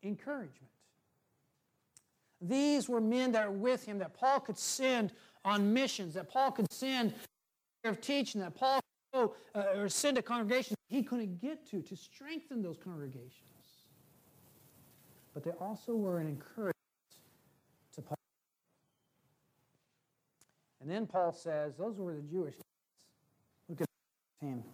encouragement. 0.04 0.52
These 2.40 2.88
were 2.88 3.00
men 3.00 3.32
that 3.32 3.46
were 3.48 3.58
with 3.58 3.84
him 3.84 3.98
that 3.98 4.14
Paul 4.14 4.38
could 4.40 4.58
send 4.58 5.10
on 5.46 5.72
missions, 5.72 6.12
that 6.14 6.28
Paul 6.28 6.50
could 6.50 6.70
send 6.70 7.14
of 7.84 8.00
teaching, 8.00 8.40
that 8.40 8.56
Paul 8.56 8.80
could 9.12 9.20
go, 9.30 9.34
uh, 9.54 9.78
or 9.78 9.88
send 9.88 10.18
a 10.18 10.22
congregation 10.22 10.74
he 10.88 11.04
couldn't 11.04 11.40
get 11.40 11.64
to, 11.70 11.80
to 11.82 11.96
strengthen 11.96 12.60
those 12.62 12.76
congregations. 12.76 13.42
But 15.32 15.44
they 15.44 15.52
also 15.52 15.94
were 15.94 16.18
an 16.18 16.26
encouragement 16.26 16.72
to 17.94 18.02
Paul. 18.02 18.16
And 20.80 20.90
then 20.90 21.06
Paul 21.06 21.32
says, 21.32 21.76
those 21.76 21.96
were 21.96 22.12
the 22.14 22.22
Jewish 22.22 22.54
kids. 22.54 22.64
Look 23.68 23.80
at 23.82 23.86
team. 24.40 24.64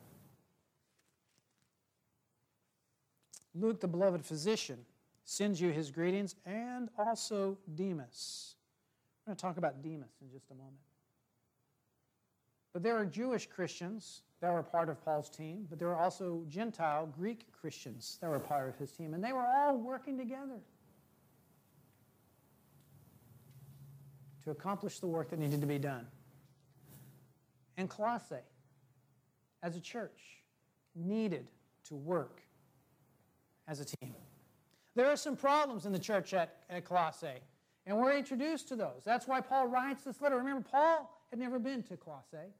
Luke, 3.55 3.81
the 3.81 3.89
beloved 3.89 4.25
physician, 4.25 4.79
sends 5.25 5.61
you 5.61 5.71
his 5.71 5.91
greetings 5.91 6.35
and 6.47 6.89
also 6.99 7.59
Demas. 7.75 8.55
I'm 9.27 9.31
going 9.31 9.37
to 9.37 9.43
talk 9.43 9.57
about 9.57 9.83
Demas 9.83 10.11
in 10.21 10.31
just 10.33 10.51
a 10.51 10.55
moment. 10.55 10.75
But 12.73 12.83
there 12.83 12.97
are 12.97 13.05
Jewish 13.07 13.47
Christians 13.47 14.23
that 14.41 14.53
were 14.53 14.63
part 14.63 14.89
of 14.89 15.05
Paul's 15.05 15.31
team, 15.31 15.67
but 15.71 15.79
there 15.79 15.87
were 15.87 15.97
also 15.97 16.43
Gentile 16.49 17.07
Greek 17.07 17.45
Christians 17.53 18.19
that 18.21 18.29
were 18.29 18.41
part 18.41 18.69
of 18.69 18.77
his 18.77 18.91
team, 18.91 19.15
and 19.15 19.23
they 19.23 19.33
were 19.33 19.47
all 19.47 19.77
working 19.77 20.19
together 20.19 20.59
to 24.43 24.51
accomplish 24.51 24.99
the 24.99 25.07
work 25.07 25.31
that 25.31 25.39
needed 25.39 25.61
to 25.61 25.67
be 25.69 25.79
done. 25.79 26.05
And 27.77 27.89
Colossae, 27.89 28.37
as 29.63 29.77
a 29.77 29.81
church, 29.81 30.41
needed 30.97 31.49
to 31.85 31.95
work 31.95 32.41
as 33.69 33.79
a 33.79 33.85
team. 33.85 34.15
There 34.97 35.07
are 35.07 35.17
some 35.17 35.37
problems 35.37 35.87
in 35.87 35.93
the 35.93 35.99
church 35.99 36.35
at, 36.35 36.57
at 36.69 36.85
Colossae. 36.85 37.39
And 37.87 37.99
we're 37.99 38.17
introduced 38.17 38.69
to 38.69 38.77
those. 38.77 39.03
That's 39.05 39.27
why 39.27 39.41
Paul 39.41 39.67
writes 39.67 40.05
this 40.05 40.21
letter. 40.21 40.37
Remember, 40.37 40.65
Paul 40.71 41.11
had 41.31 41.39
never 41.39 41.59
been 41.59 41.83
to 41.85 41.97
Colossae. 41.97 42.53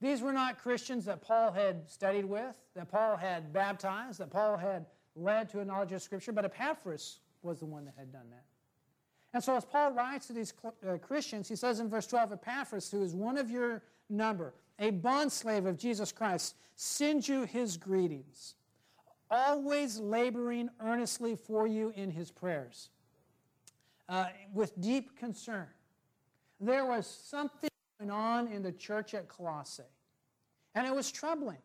These 0.00 0.20
were 0.22 0.32
not 0.32 0.58
Christians 0.58 1.04
that 1.06 1.22
Paul 1.22 1.52
had 1.52 1.88
studied 1.88 2.24
with, 2.26 2.56
that 2.74 2.88
Paul 2.90 3.16
had 3.16 3.52
baptized, 3.52 4.18
that 4.20 4.30
Paul 4.30 4.56
had 4.56 4.86
led 5.16 5.48
to 5.50 5.60
a 5.60 5.64
knowledge 5.64 5.92
of 5.92 6.02
Scripture, 6.02 6.32
but 6.32 6.44
Epaphras 6.44 7.20
was 7.42 7.60
the 7.60 7.66
one 7.66 7.84
that 7.86 7.94
had 7.96 8.12
done 8.12 8.28
that. 8.30 8.44
And 9.32 9.42
so, 9.42 9.56
as 9.56 9.64
Paul 9.64 9.92
writes 9.92 10.26
to 10.28 10.32
these 10.34 10.52
uh, 10.86 10.98
Christians, 10.98 11.48
he 11.48 11.56
says 11.56 11.80
in 11.80 11.88
verse 11.88 12.06
12 12.06 12.32
Epaphras, 12.32 12.90
who 12.90 13.02
is 13.02 13.14
one 13.14 13.38
of 13.38 13.50
your 13.50 13.82
number, 14.10 14.52
a 14.78 14.90
bondslave 14.92 15.66
of 15.66 15.78
Jesus 15.78 16.12
Christ, 16.12 16.54
sends 16.74 17.28
you 17.28 17.44
his 17.44 17.76
greetings, 17.76 18.54
always 19.30 19.98
laboring 19.98 20.68
earnestly 20.80 21.34
for 21.34 21.66
you 21.66 21.92
in 21.96 22.10
his 22.10 22.30
prayers 22.30 22.90
uh, 24.08 24.26
with 24.52 24.78
deep 24.80 25.18
concern. 25.18 25.66
There 26.60 26.86
was 26.86 27.06
something 27.06 27.70
going 27.98 28.10
on 28.10 28.48
in 28.48 28.62
the 28.62 28.72
church 28.72 29.14
at 29.14 29.28
Colossae, 29.28 29.82
and 30.74 30.86
it 30.86 30.94
was 30.94 31.10
troubling. 31.10 31.58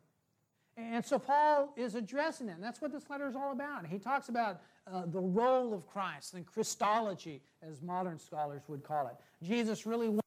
And 0.77 1.05
so 1.05 1.19
Paul 1.19 1.74
is 1.77 1.95
addressing 1.95 2.48
it. 2.48 2.53
And 2.53 2.63
that's 2.63 2.81
what 2.81 2.91
this 2.93 3.03
letter 3.10 3.27
is 3.27 3.36
all 3.36 3.51
about. 3.51 3.86
He 3.86 4.00
talks 4.00 4.29
about 4.29 4.62
uh, 4.91 5.03
the 5.05 5.19
role 5.19 5.74
of 5.74 5.86
Christ 5.86 6.33
and 6.33 6.45
Christology, 6.45 7.41
as 7.62 7.81
modern 7.81 8.17
scholars 8.17 8.63
would 8.67 8.81
call 8.83 9.07
it. 9.07 9.15
Jesus 9.45 9.86
really 9.86 10.07
was 10.07 10.21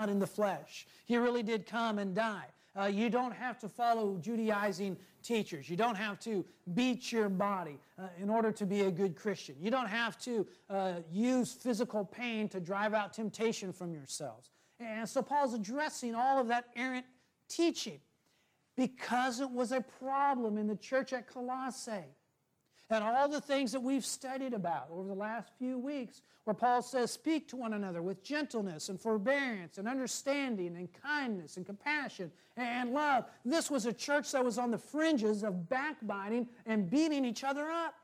not 0.00 0.08
in 0.08 0.18
the 0.18 0.26
flesh. 0.26 0.86
He 1.06 1.16
really 1.16 1.44
did 1.44 1.64
come 1.64 1.98
and 2.00 2.14
die. 2.14 2.46
Uh, 2.76 2.86
you 2.86 3.08
don't 3.08 3.32
have 3.32 3.58
to 3.60 3.68
follow 3.68 4.18
Judaizing 4.18 4.96
teachers. 5.22 5.70
You 5.70 5.76
don't 5.76 5.94
have 5.94 6.18
to 6.20 6.44
beat 6.74 7.12
your 7.12 7.28
body 7.28 7.78
uh, 7.98 8.08
in 8.20 8.28
order 8.28 8.50
to 8.50 8.66
be 8.66 8.82
a 8.82 8.90
good 8.90 9.14
Christian. 9.14 9.54
You 9.60 9.70
don't 9.70 9.88
have 9.88 10.18
to 10.22 10.44
uh, 10.68 10.94
use 11.10 11.52
physical 11.52 12.04
pain 12.04 12.48
to 12.48 12.58
drive 12.58 12.92
out 12.92 13.12
temptation 13.12 13.72
from 13.72 13.94
yourselves. 13.94 14.50
And 14.80 15.08
so 15.08 15.22
Paul's 15.22 15.54
addressing 15.54 16.16
all 16.16 16.40
of 16.40 16.48
that 16.48 16.64
errant 16.74 17.06
teaching 17.48 18.00
because 18.76 19.38
it 19.40 19.50
was 19.50 19.70
a 19.70 19.80
problem 19.80 20.58
in 20.58 20.66
the 20.66 20.76
church 20.76 21.12
at 21.12 21.28
Colossae 21.32 22.02
and 22.90 23.02
all 23.02 23.28
the 23.28 23.40
things 23.40 23.72
that 23.72 23.80
we've 23.82 24.04
studied 24.04 24.52
about 24.52 24.88
over 24.90 25.08
the 25.08 25.14
last 25.14 25.50
few 25.58 25.78
weeks, 25.78 26.20
where 26.44 26.54
Paul 26.54 26.82
says, 26.82 27.10
Speak 27.10 27.48
to 27.48 27.56
one 27.56 27.72
another 27.72 28.02
with 28.02 28.22
gentleness 28.22 28.88
and 28.90 29.00
forbearance 29.00 29.78
and 29.78 29.88
understanding 29.88 30.76
and 30.76 30.88
kindness 31.02 31.56
and 31.56 31.64
compassion 31.64 32.30
and 32.56 32.90
love. 32.92 33.24
This 33.44 33.70
was 33.70 33.86
a 33.86 33.92
church 33.92 34.32
that 34.32 34.44
was 34.44 34.58
on 34.58 34.70
the 34.70 34.78
fringes 34.78 35.42
of 35.44 35.68
backbiting 35.68 36.46
and 36.66 36.90
beating 36.90 37.24
each 37.24 37.42
other 37.42 37.70
up. 37.70 37.94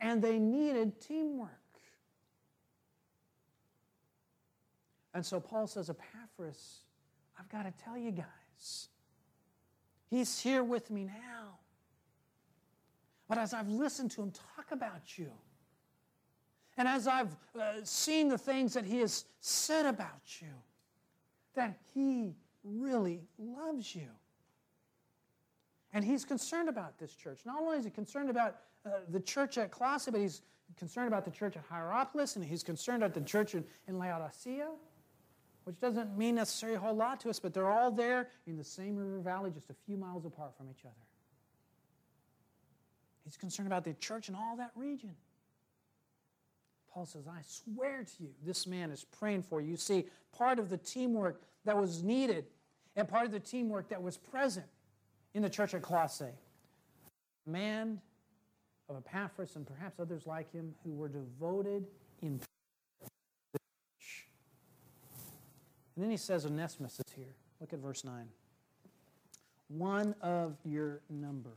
And 0.00 0.22
they 0.22 0.38
needed 0.38 1.00
teamwork. 1.00 1.50
And 5.12 5.26
so 5.26 5.40
Paul 5.40 5.66
says, 5.66 5.90
Epaphras, 5.90 6.82
I've 7.36 7.48
got 7.48 7.64
to 7.64 7.72
tell 7.84 7.98
you 7.98 8.12
guys, 8.12 8.88
he's 10.08 10.38
here 10.38 10.62
with 10.62 10.92
me 10.92 11.02
now. 11.04 11.57
But 13.28 13.36
as 13.38 13.52
I've 13.52 13.68
listened 13.68 14.10
to 14.12 14.22
him 14.22 14.32
talk 14.56 14.72
about 14.72 15.18
you, 15.18 15.30
and 16.78 16.88
as 16.88 17.06
I've 17.06 17.34
uh, 17.60 17.84
seen 17.84 18.28
the 18.28 18.38
things 18.38 18.72
that 18.74 18.84
he 18.84 18.98
has 19.00 19.26
said 19.40 19.84
about 19.84 20.22
you, 20.40 20.54
that 21.54 21.76
he 21.92 22.34
really 22.64 23.20
loves 23.36 23.94
you. 23.94 24.08
And 25.92 26.04
he's 26.04 26.24
concerned 26.24 26.68
about 26.68 26.96
this 26.98 27.14
church. 27.14 27.40
Not 27.44 27.60
only 27.60 27.78
is 27.78 27.84
he 27.84 27.90
concerned 27.90 28.30
about 28.30 28.56
uh, 28.86 28.90
the 29.08 29.18
church 29.20 29.58
at 29.58 29.72
Colossae, 29.72 30.10
but 30.12 30.20
he's 30.20 30.42
concerned 30.76 31.08
about 31.08 31.24
the 31.24 31.30
church 31.30 31.56
at 31.56 31.64
Hierapolis, 31.68 32.36
and 32.36 32.44
he's 32.44 32.62
concerned 32.62 33.02
about 33.02 33.12
the 33.14 33.22
church 33.22 33.54
in, 33.56 33.64
in 33.88 33.98
Laodicea, 33.98 34.68
which 35.64 35.80
doesn't 35.80 36.16
mean 36.16 36.36
necessarily 36.36 36.76
a 36.76 36.80
whole 36.80 36.94
lot 36.94 37.18
to 37.20 37.30
us, 37.30 37.40
but 37.40 37.52
they're 37.52 37.70
all 37.70 37.90
there 37.90 38.28
in 38.46 38.56
the 38.56 38.64
same 38.64 38.94
river 38.96 39.18
valley, 39.18 39.50
just 39.50 39.68
a 39.70 39.74
few 39.84 39.96
miles 39.96 40.24
apart 40.26 40.56
from 40.56 40.68
each 40.70 40.84
other. 40.84 40.92
He's 43.28 43.36
concerned 43.36 43.66
about 43.66 43.84
the 43.84 43.92
church 43.92 44.30
in 44.30 44.34
all 44.34 44.56
that 44.56 44.70
region. 44.74 45.14
Paul 46.94 47.04
says, 47.04 47.26
I 47.28 47.42
swear 47.42 48.02
to 48.02 48.22
you, 48.22 48.30
this 48.42 48.66
man 48.66 48.90
is 48.90 49.04
praying 49.04 49.42
for 49.42 49.60
you. 49.60 49.72
You 49.72 49.76
see, 49.76 50.06
part 50.34 50.58
of 50.58 50.70
the 50.70 50.78
teamwork 50.78 51.42
that 51.66 51.78
was 51.78 52.02
needed 52.02 52.46
and 52.96 53.06
part 53.06 53.26
of 53.26 53.32
the 53.32 53.38
teamwork 53.38 53.90
that 53.90 54.02
was 54.02 54.16
present 54.16 54.64
in 55.34 55.42
the 55.42 55.50
church 55.50 55.74
at 55.74 55.82
Colossae, 55.82 56.32
man 57.46 58.00
of 58.88 58.96
Epaphras 58.96 59.56
and 59.56 59.66
perhaps 59.66 60.00
others 60.00 60.26
like 60.26 60.50
him 60.50 60.74
who 60.82 60.92
were 60.92 61.08
devoted 61.10 61.86
in 62.22 62.40
And 65.92 66.04
then 66.04 66.10
he 66.12 66.16
says 66.16 66.46
Onesimus 66.46 66.98
is 67.04 67.12
here. 67.14 67.34
Look 67.60 67.72
at 67.74 67.78
verse 67.80 68.04
9. 68.04 68.24
One 69.66 70.14
of 70.22 70.56
your 70.64 71.02
number. 71.10 71.50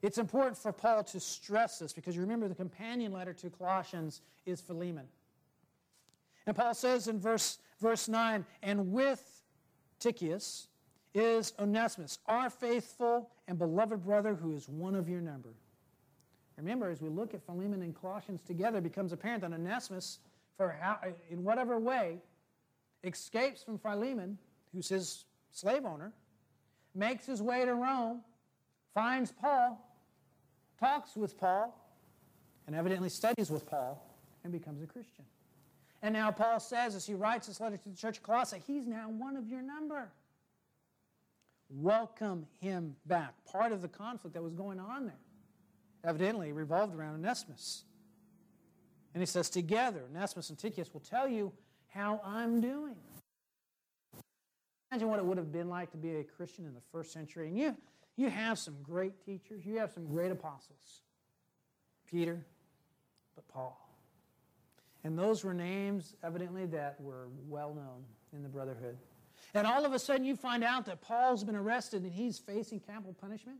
It's 0.00 0.18
important 0.18 0.56
for 0.56 0.72
Paul 0.72 1.02
to 1.04 1.18
stress 1.20 1.80
this 1.80 1.92
because 1.92 2.14
you 2.14 2.20
remember 2.22 2.46
the 2.48 2.54
companion 2.54 3.12
letter 3.12 3.32
to 3.34 3.50
Colossians 3.50 4.20
is 4.46 4.60
Philemon. 4.60 5.06
And 6.46 6.56
Paul 6.56 6.74
says 6.74 7.08
in 7.08 7.18
verse, 7.18 7.58
verse 7.80 8.08
9, 8.08 8.44
and 8.62 8.92
with 8.92 9.42
Tychicus 9.98 10.68
is 11.14 11.52
Onesimus, 11.58 12.18
our 12.26 12.48
faithful 12.48 13.30
and 13.48 13.58
beloved 13.58 14.04
brother 14.04 14.34
who 14.34 14.52
is 14.52 14.68
one 14.68 14.94
of 14.94 15.08
your 15.08 15.20
number. 15.20 15.50
Remember, 16.56 16.90
as 16.90 17.00
we 17.02 17.08
look 17.08 17.34
at 17.34 17.44
Philemon 17.44 17.82
and 17.82 17.94
Colossians 17.94 18.42
together, 18.42 18.78
it 18.78 18.84
becomes 18.84 19.12
apparent 19.12 19.42
that 19.42 19.52
Onesimus, 19.52 20.18
for 20.56 20.76
how, 20.80 20.98
in 21.30 21.42
whatever 21.44 21.78
way, 21.78 22.18
escapes 23.04 23.62
from 23.62 23.78
Philemon, 23.78 24.38
who's 24.72 24.88
his 24.88 25.24
slave 25.52 25.84
owner, 25.84 26.12
makes 26.94 27.26
his 27.26 27.42
way 27.42 27.64
to 27.64 27.74
Rome, 27.74 28.22
finds 28.94 29.30
Paul, 29.30 29.78
talks 30.78 31.16
with 31.16 31.38
Paul, 31.38 31.74
and 32.66 32.76
evidently 32.76 33.08
studies 33.08 33.50
with 33.50 33.66
Paul, 33.66 34.02
and 34.44 34.52
becomes 34.52 34.82
a 34.82 34.86
Christian. 34.86 35.24
And 36.02 36.12
now 36.14 36.30
Paul 36.30 36.60
says, 36.60 36.94
as 36.94 37.06
he 37.06 37.14
writes 37.14 37.48
this 37.48 37.60
letter 37.60 37.76
to 37.76 37.88
the 37.88 37.96
church 37.96 38.18
of 38.18 38.22
Colossae, 38.22 38.60
he's 38.66 38.86
now 38.86 39.08
one 39.08 39.36
of 39.36 39.48
your 39.48 39.62
number. 39.62 40.12
Welcome 41.70 42.46
him 42.60 42.94
back. 43.04 43.34
Part 43.50 43.72
of 43.72 43.82
the 43.82 43.88
conflict 43.88 44.34
that 44.34 44.42
was 44.42 44.54
going 44.54 44.78
on 44.78 45.06
there 45.06 45.18
evidently 46.04 46.52
revolved 46.52 46.94
around 46.94 47.16
Onesimus. 47.24 47.84
And 49.12 49.20
he 49.20 49.26
says, 49.26 49.50
Together, 49.50 50.00
Onesimus 50.14 50.48
and 50.50 50.56
Tychicus 50.58 50.92
will 50.92 51.00
tell 51.00 51.26
you 51.28 51.52
how 51.88 52.20
I'm 52.24 52.60
doing. 52.60 52.94
Imagine 54.92 55.08
what 55.08 55.18
it 55.18 55.24
would 55.24 55.36
have 55.36 55.50
been 55.52 55.68
like 55.68 55.90
to 55.90 55.96
be 55.96 56.14
a 56.16 56.24
Christian 56.24 56.64
in 56.64 56.72
the 56.74 56.80
first 56.92 57.12
century. 57.12 57.48
And 57.48 57.58
you, 57.58 57.74
you 58.18 58.28
have 58.30 58.58
some 58.58 58.74
great 58.82 59.24
teachers, 59.24 59.64
you 59.64 59.78
have 59.78 59.92
some 59.92 60.04
great 60.08 60.32
apostles 60.32 61.02
Peter, 62.10 62.44
but 63.36 63.46
Paul. 63.48 63.78
And 65.04 65.16
those 65.16 65.44
were 65.44 65.54
names, 65.54 66.16
evidently, 66.24 66.66
that 66.66 67.00
were 67.00 67.28
well 67.48 67.72
known 67.72 68.02
in 68.32 68.42
the 68.42 68.48
brotherhood. 68.48 68.98
And 69.54 69.66
all 69.68 69.84
of 69.84 69.92
a 69.92 69.98
sudden, 70.00 70.24
you 70.24 70.34
find 70.34 70.64
out 70.64 70.84
that 70.86 71.00
Paul's 71.00 71.44
been 71.44 71.54
arrested 71.54 72.02
and 72.02 72.12
he's 72.12 72.38
facing 72.40 72.80
capital 72.80 73.14
punishment. 73.18 73.58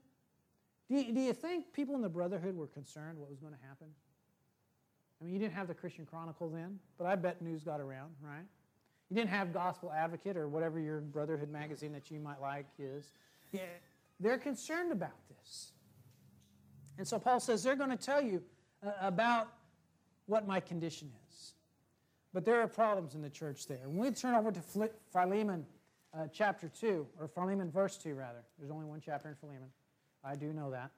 Do 0.90 0.96
you, 0.96 1.12
do 1.12 1.20
you 1.20 1.32
think 1.32 1.72
people 1.72 1.94
in 1.94 2.00
the 2.02 2.08
brotherhood 2.08 2.56
were 2.56 2.66
concerned 2.66 3.16
what 3.18 3.30
was 3.30 3.38
going 3.38 3.52
to 3.54 3.68
happen? 3.68 3.86
I 5.20 5.24
mean, 5.24 5.34
you 5.34 5.38
didn't 5.38 5.54
have 5.54 5.68
the 5.68 5.74
Christian 5.74 6.04
Chronicle 6.04 6.48
then, 6.48 6.80
but 6.98 7.06
I 7.06 7.14
bet 7.14 7.40
news 7.42 7.62
got 7.62 7.80
around, 7.80 8.12
right? 8.20 8.44
You 9.08 9.14
didn't 9.14 9.30
have 9.30 9.52
Gospel 9.54 9.92
Advocate 9.92 10.36
or 10.36 10.48
whatever 10.48 10.80
your 10.80 11.00
Brotherhood 11.00 11.48
magazine 11.50 11.92
that 11.92 12.10
you 12.10 12.18
might 12.18 12.40
like 12.40 12.66
is. 12.78 13.12
Yeah, 13.52 13.60
they're 14.20 14.38
concerned 14.38 14.92
about 14.92 15.16
this. 15.28 15.72
And 16.96 17.06
so 17.06 17.18
Paul 17.18 17.40
says 17.40 17.62
they're 17.62 17.76
going 17.76 17.90
to 17.90 17.96
tell 17.96 18.20
you 18.20 18.42
uh, 18.84 18.90
about 19.00 19.48
what 20.26 20.46
my 20.46 20.60
condition 20.60 21.10
is. 21.30 21.52
But 22.34 22.44
there 22.44 22.60
are 22.60 22.66
problems 22.66 23.14
in 23.14 23.22
the 23.22 23.30
church 23.30 23.66
there. 23.66 23.78
When 23.86 23.96
we 23.98 24.10
turn 24.10 24.34
over 24.34 24.52
to 24.52 24.90
Philemon 25.12 25.64
uh, 26.16 26.26
chapter 26.32 26.68
2, 26.68 27.06
or 27.20 27.28
Philemon 27.28 27.70
verse 27.70 27.96
2, 27.96 28.14
rather. 28.14 28.42
There's 28.58 28.70
only 28.70 28.86
one 28.86 29.00
chapter 29.04 29.28
in 29.28 29.34
Philemon. 29.36 29.68
I 30.24 30.34
do 30.36 30.52
know 30.52 30.70
that. 30.70 30.90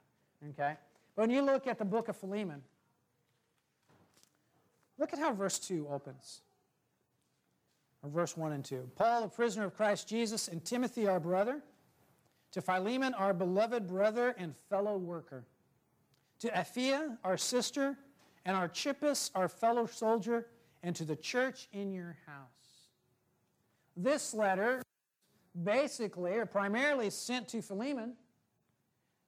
Okay? 0.51 0.75
But 1.17 1.23
when 1.29 1.31
you 1.31 1.43
look 1.43 1.67
at 1.67 1.79
the 1.79 1.85
book 1.85 2.09
of 2.09 2.17
Philemon, 2.17 2.63
look 4.99 5.13
at 5.13 5.19
how 5.19 5.33
verse 5.33 5.59
2 5.59 5.87
opens. 5.91 6.41
Or 8.03 8.09
verse 8.09 8.37
1 8.37 8.53
and 8.53 8.65
2. 8.65 8.91
Paul, 8.97 9.25
a 9.25 9.29
prisoner 9.29 9.67
of 9.67 9.77
Christ 9.77 10.09
Jesus, 10.09 10.49
and 10.49 10.65
Timothy, 10.65 11.07
our 11.07 11.21
brother, 11.21 11.61
to 12.53 12.61
Philemon, 12.61 13.15
our 13.15 13.33
beloved 13.33 13.87
brother 13.87 14.35
and 14.39 14.55
fellow 14.69 14.97
worker. 14.97 15.45
To 16.41 16.49
Apphia, 16.51 17.19
our 17.23 17.37
sister, 17.37 17.97
and 18.45 18.57
our 18.57 18.63
Archippus, 18.63 19.31
our 19.35 19.49
fellow 19.49 19.87
soldier, 19.87 20.47
and 20.83 20.97
to 20.97 21.05
the 21.05 21.17
church 21.17 21.69
in 21.73 21.93
your 21.93 22.17
house. 22.27 22.89
This 23.97 24.33
letter, 24.33 24.83
basically 25.65 26.33
or 26.33 26.47
primarily 26.47 27.11
sent 27.11 27.49
to 27.49 27.61
Philemon. 27.61 28.15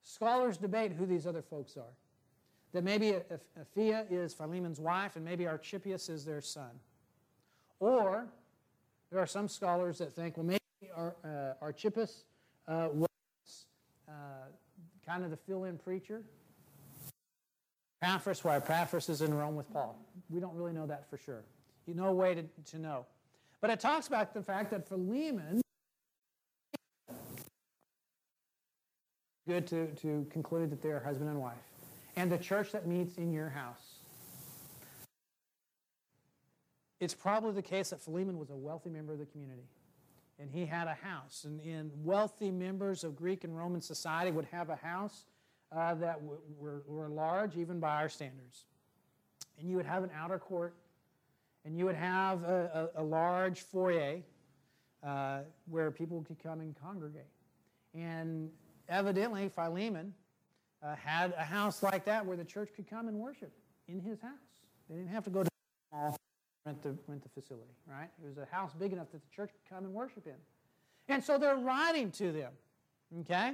Scholars 0.02 0.56
debate 0.56 0.92
who 0.92 1.04
these 1.06 1.26
other 1.26 1.42
folks 1.42 1.76
are. 1.76 1.92
That 2.72 2.82
maybe 2.84 3.14
Apphia 3.60 4.06
is 4.10 4.32
Philemon's 4.32 4.80
wife, 4.80 5.16
and 5.16 5.24
maybe 5.24 5.46
Archippus 5.46 6.08
is 6.08 6.24
their 6.24 6.40
son. 6.40 6.70
Or 7.78 8.24
there 9.10 9.20
are 9.20 9.26
some 9.26 9.46
scholars 9.46 9.98
that 9.98 10.12
think, 10.14 10.38
well, 10.38 10.46
maybe 10.46 10.60
uh, 10.96 11.10
Archippus 11.60 12.24
uh, 12.66 12.88
was 12.92 13.08
kind 15.06 15.24
of 15.24 15.30
the 15.30 15.36
fill 15.36 15.64
in 15.64 15.78
preacher. 15.78 16.22
Epaphras, 18.02 18.42
why 18.42 18.56
Epaphras 18.56 19.08
is 19.08 19.22
in 19.22 19.32
Rome 19.32 19.54
with 19.54 19.72
Paul. 19.72 19.96
We 20.28 20.40
don't 20.40 20.54
really 20.56 20.72
know 20.72 20.86
that 20.86 21.08
for 21.08 21.16
sure. 21.16 21.44
You 21.86 21.94
know, 21.94 22.12
way 22.12 22.34
to, 22.34 22.44
to 22.72 22.78
know. 22.78 23.06
But 23.60 23.70
it 23.70 23.80
talks 23.80 24.08
about 24.08 24.34
the 24.34 24.42
fact 24.42 24.70
that 24.72 24.88
Philemon, 24.88 25.60
good 29.48 29.66
to, 29.68 29.86
to 29.86 30.26
conclude 30.30 30.70
that 30.70 30.82
they're 30.82 31.00
husband 31.00 31.30
and 31.30 31.40
wife, 31.40 31.54
and 32.16 32.30
the 32.30 32.38
church 32.38 32.72
that 32.72 32.86
meets 32.86 33.16
in 33.18 33.32
your 33.32 33.48
house. 33.50 33.96
It's 37.00 37.14
probably 37.14 37.52
the 37.52 37.62
case 37.62 37.90
that 37.90 38.00
Philemon 38.00 38.38
was 38.38 38.50
a 38.50 38.56
wealthy 38.56 38.90
member 38.90 39.12
of 39.12 39.18
the 39.18 39.26
community 39.26 39.64
and 40.38 40.50
he 40.50 40.66
had 40.66 40.86
a 40.86 40.94
house. 40.94 41.44
And, 41.44 41.60
and 41.60 41.90
wealthy 42.04 42.50
members 42.50 43.04
of 43.04 43.16
Greek 43.16 43.44
and 43.44 43.56
Roman 43.56 43.80
society 43.80 44.30
would 44.30 44.46
have 44.46 44.70
a 44.70 44.76
house 44.76 45.24
uh, 45.70 45.94
that 45.94 46.16
w- 46.20 46.40
were, 46.58 46.82
were 46.86 47.08
large, 47.08 47.56
even 47.56 47.80
by 47.80 47.96
our 48.02 48.08
standards. 48.08 48.66
And 49.58 49.68
you 49.68 49.76
would 49.76 49.86
have 49.86 50.02
an 50.02 50.10
outer 50.16 50.38
court, 50.38 50.74
and 51.64 51.76
you 51.76 51.84
would 51.86 51.96
have 51.96 52.42
a, 52.44 52.90
a, 52.96 53.02
a 53.02 53.04
large 53.04 53.60
foyer 53.60 54.18
uh, 55.04 55.40
where 55.66 55.90
people 55.90 56.22
could 56.26 56.42
come 56.42 56.60
and 56.60 56.74
congregate. 56.80 57.22
And 57.94 58.50
evidently, 58.88 59.48
Philemon 59.48 60.14
uh, 60.82 60.94
had 60.96 61.34
a 61.38 61.44
house 61.44 61.82
like 61.82 62.04
that 62.06 62.24
where 62.24 62.36
the 62.36 62.44
church 62.44 62.70
could 62.74 62.88
come 62.88 63.08
and 63.08 63.16
worship 63.18 63.52
in 63.88 64.00
his 64.00 64.20
house. 64.20 64.32
They 64.88 64.96
didn't 64.96 65.10
have 65.10 65.24
to 65.24 65.30
go 65.30 65.42
to 65.42 65.48
the 65.48 65.50
small 65.90 66.16
rent 66.64 66.82
the, 66.82 66.94
rent 67.06 67.22
the 67.22 67.28
facility, 67.28 67.72
right? 67.86 68.08
It 68.22 68.26
was 68.26 68.38
a 68.38 68.46
house 68.54 68.72
big 68.78 68.92
enough 68.92 69.10
that 69.12 69.20
the 69.22 69.30
church 69.34 69.50
could 69.52 69.74
come 69.74 69.84
and 69.84 69.92
worship 69.94 70.26
in. 70.26 70.34
And 71.08 71.22
so 71.22 71.38
they're 71.38 71.56
writing 71.56 72.10
to 72.12 72.32
them, 72.32 72.52
okay? 73.20 73.52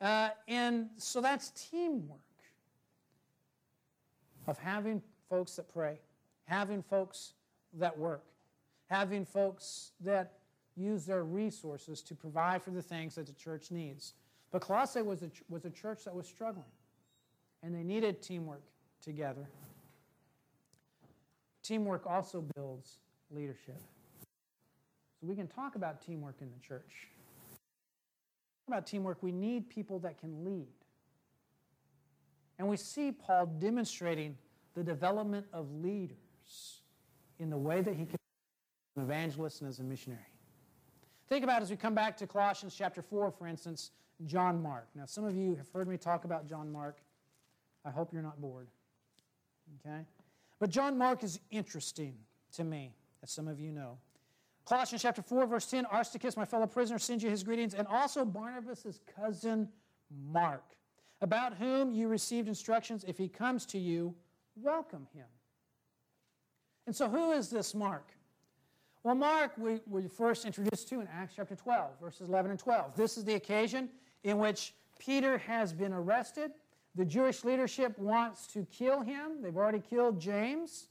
Uh, 0.00 0.30
and 0.48 0.88
so 0.96 1.20
that's 1.20 1.50
teamwork 1.50 2.18
of 4.46 4.58
having 4.58 5.02
folks 5.28 5.56
that 5.56 5.72
pray, 5.72 5.98
having 6.44 6.82
folks 6.82 7.34
that 7.74 7.96
work, 7.96 8.24
having 8.88 9.24
folks 9.24 9.92
that 10.00 10.34
use 10.76 11.04
their 11.04 11.24
resources 11.24 12.00
to 12.02 12.14
provide 12.14 12.62
for 12.62 12.70
the 12.70 12.82
things 12.82 13.14
that 13.16 13.26
the 13.26 13.32
church 13.34 13.70
needs. 13.70 14.14
But 14.50 14.62
Colossae 14.62 15.02
was 15.02 15.22
a, 15.22 15.30
was 15.48 15.64
a 15.64 15.70
church 15.70 16.04
that 16.04 16.14
was 16.14 16.26
struggling, 16.26 16.64
and 17.62 17.74
they 17.74 17.82
needed 17.82 18.22
teamwork 18.22 18.62
together. 19.02 19.46
Teamwork 21.68 22.06
also 22.06 22.42
builds 22.56 23.00
leadership. 23.30 23.76
So 25.20 25.26
we 25.26 25.36
can 25.36 25.46
talk 25.46 25.74
about 25.76 26.00
teamwork 26.00 26.36
in 26.40 26.48
the 26.50 26.66
church. 26.66 27.08
About 28.68 28.86
teamwork, 28.86 29.18
we 29.22 29.32
need 29.32 29.68
people 29.68 29.98
that 29.98 30.16
can 30.18 30.46
lead. 30.46 30.66
And 32.58 32.66
we 32.66 32.78
see 32.78 33.12
Paul 33.12 33.46
demonstrating 33.58 34.38
the 34.74 34.82
development 34.82 35.44
of 35.52 35.70
leaders 35.82 36.16
in 37.38 37.50
the 37.50 37.56
way 37.58 37.82
that 37.82 37.94
he 37.94 38.06
can 38.06 38.16
an 38.96 39.02
evangelist 39.02 39.60
and 39.60 39.68
as 39.68 39.78
a 39.78 39.84
missionary. 39.84 40.18
Think 41.28 41.44
about 41.44 41.60
as 41.60 41.68
we 41.70 41.76
come 41.76 41.94
back 41.94 42.16
to 42.16 42.26
Colossians 42.26 42.74
chapter 42.78 43.02
4, 43.02 43.30
for 43.30 43.46
instance, 43.46 43.90
John 44.24 44.62
Mark. 44.62 44.86
Now, 44.94 45.04
some 45.04 45.24
of 45.24 45.36
you 45.36 45.54
have 45.56 45.68
heard 45.74 45.86
me 45.86 45.98
talk 45.98 46.24
about 46.24 46.48
John 46.48 46.72
Mark. 46.72 46.96
I 47.84 47.90
hope 47.90 48.10
you're 48.14 48.22
not 48.22 48.40
bored. 48.40 48.68
Okay? 49.86 50.06
But 50.58 50.70
John 50.70 50.98
Mark 50.98 51.22
is 51.22 51.40
interesting 51.50 52.14
to 52.52 52.64
me, 52.64 52.94
as 53.22 53.30
some 53.30 53.46
of 53.48 53.60
you 53.60 53.70
know. 53.70 53.98
Colossians 54.64 55.02
chapter 55.02 55.22
4, 55.22 55.46
verse 55.46 55.66
10 55.66 55.86
Aristarchus, 55.92 56.36
my 56.36 56.44
fellow 56.44 56.66
prisoner, 56.66 56.98
sends 56.98 57.22
you 57.22 57.30
his 57.30 57.42
greetings, 57.42 57.74
and 57.74 57.86
also 57.86 58.24
Barnabas' 58.24 59.00
cousin 59.16 59.68
Mark, 60.30 60.64
about 61.20 61.54
whom 61.54 61.92
you 61.92 62.08
received 62.08 62.48
instructions. 62.48 63.04
If 63.06 63.16
he 63.16 63.28
comes 63.28 63.64
to 63.66 63.78
you, 63.78 64.14
welcome 64.56 65.06
him. 65.14 65.26
And 66.86 66.96
so, 66.96 67.08
who 67.08 67.32
is 67.32 67.50
this 67.50 67.74
Mark? 67.74 68.08
Well, 69.04 69.14
Mark, 69.14 69.52
we 69.58 69.80
were 69.86 70.02
first 70.08 70.44
introduced 70.44 70.88
to 70.88 71.00
in 71.00 71.06
Acts 71.12 71.34
chapter 71.36 71.54
12, 71.54 72.00
verses 72.00 72.28
11 72.28 72.50
and 72.50 72.58
12. 72.60 72.96
This 72.96 73.16
is 73.16 73.24
the 73.24 73.34
occasion 73.34 73.88
in 74.24 74.38
which 74.38 74.74
Peter 74.98 75.38
has 75.38 75.72
been 75.72 75.92
arrested 75.92 76.50
the 76.94 77.04
Jewish 77.04 77.44
leadership 77.44 77.98
wants 77.98 78.46
to 78.48 78.64
kill 78.70 79.00
him. 79.02 79.42
They've 79.42 79.56
already 79.56 79.80
killed 79.80 80.20
James, 80.20 80.88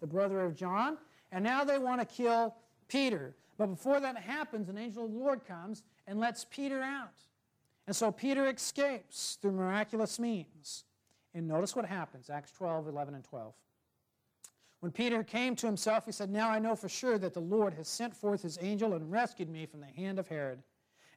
the 0.00 0.06
brother 0.06 0.40
of 0.42 0.54
John, 0.54 0.98
and 1.32 1.44
now 1.44 1.64
they 1.64 1.78
want 1.78 2.00
to 2.00 2.06
kill 2.06 2.54
Peter. 2.88 3.34
But 3.58 3.66
before 3.66 4.00
that 4.00 4.16
happens, 4.16 4.68
an 4.68 4.78
angel 4.78 5.04
of 5.04 5.12
the 5.12 5.18
Lord 5.18 5.44
comes 5.46 5.82
and 6.06 6.18
lets 6.18 6.44
Peter 6.46 6.80
out. 6.80 7.12
And 7.86 7.94
so 7.94 8.10
Peter 8.10 8.46
escapes 8.46 9.36
through 9.40 9.52
miraculous 9.52 10.18
means. 10.18 10.84
And 11.34 11.46
notice 11.46 11.76
what 11.76 11.84
happens 11.84 12.30
Acts 12.30 12.52
12, 12.52 12.88
11, 12.88 13.14
and 13.14 13.24
12. 13.24 13.52
When 14.80 14.90
Peter 14.92 15.22
came 15.22 15.54
to 15.56 15.66
himself, 15.66 16.06
he 16.06 16.12
said, 16.12 16.30
Now 16.30 16.48
I 16.50 16.58
know 16.58 16.74
for 16.74 16.88
sure 16.88 17.18
that 17.18 17.34
the 17.34 17.40
Lord 17.40 17.74
has 17.74 17.86
sent 17.86 18.16
forth 18.16 18.42
his 18.42 18.58
angel 18.62 18.94
and 18.94 19.12
rescued 19.12 19.50
me 19.50 19.66
from 19.66 19.80
the 19.80 19.86
hand 19.86 20.18
of 20.18 20.26
Herod 20.28 20.62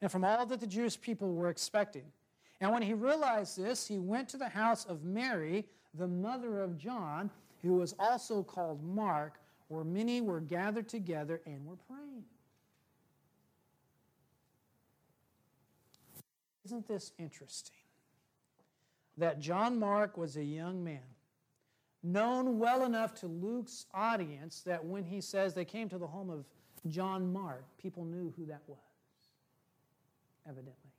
and 0.01 0.11
from 0.11 0.25
all 0.25 0.45
that 0.47 0.59
the 0.59 0.67
Jewish 0.67 0.99
people 0.99 1.33
were 1.33 1.49
expecting. 1.49 2.03
And 2.63 2.71
when 2.71 2.81
he 2.81 2.93
realized 2.93 3.57
this, 3.57 3.85
he 3.85 3.99
went 3.99 4.29
to 4.29 4.37
the 4.37 4.47
house 4.47 4.85
of 4.85 5.03
Mary, 5.03 5.65
the 5.95 6.07
mother 6.07 6.61
of 6.61 6.77
John, 6.77 7.29
who 7.61 7.73
was 7.73 7.93
also 7.99 8.41
called 8.41 8.81
Mark, 8.81 9.33
where 9.67 9.83
many 9.83 10.21
were 10.21 10.39
gathered 10.39 10.87
together 10.87 11.41
and 11.45 11.65
were 11.65 11.75
praying. 11.89 12.23
Isn't 16.63 16.87
this 16.87 17.11
interesting? 17.19 17.75
That 19.17 19.41
John 19.41 19.77
Mark 19.77 20.15
was 20.15 20.37
a 20.37 20.43
young 20.43 20.81
man, 20.85 21.03
known 22.01 22.59
well 22.59 22.85
enough 22.85 23.13
to 23.15 23.27
Luke's 23.27 23.87
audience 23.93 24.61
that 24.61 24.83
when 24.85 25.03
he 25.03 25.19
says 25.19 25.53
they 25.53 25.65
came 25.65 25.89
to 25.89 25.97
the 25.97 26.07
home 26.07 26.29
of 26.29 26.45
John 26.87 27.33
Mark, 27.33 27.65
people 27.77 28.05
knew 28.05 28.31
who 28.37 28.45
that 28.45 28.61
was, 28.69 28.77
evidently. 30.47 30.92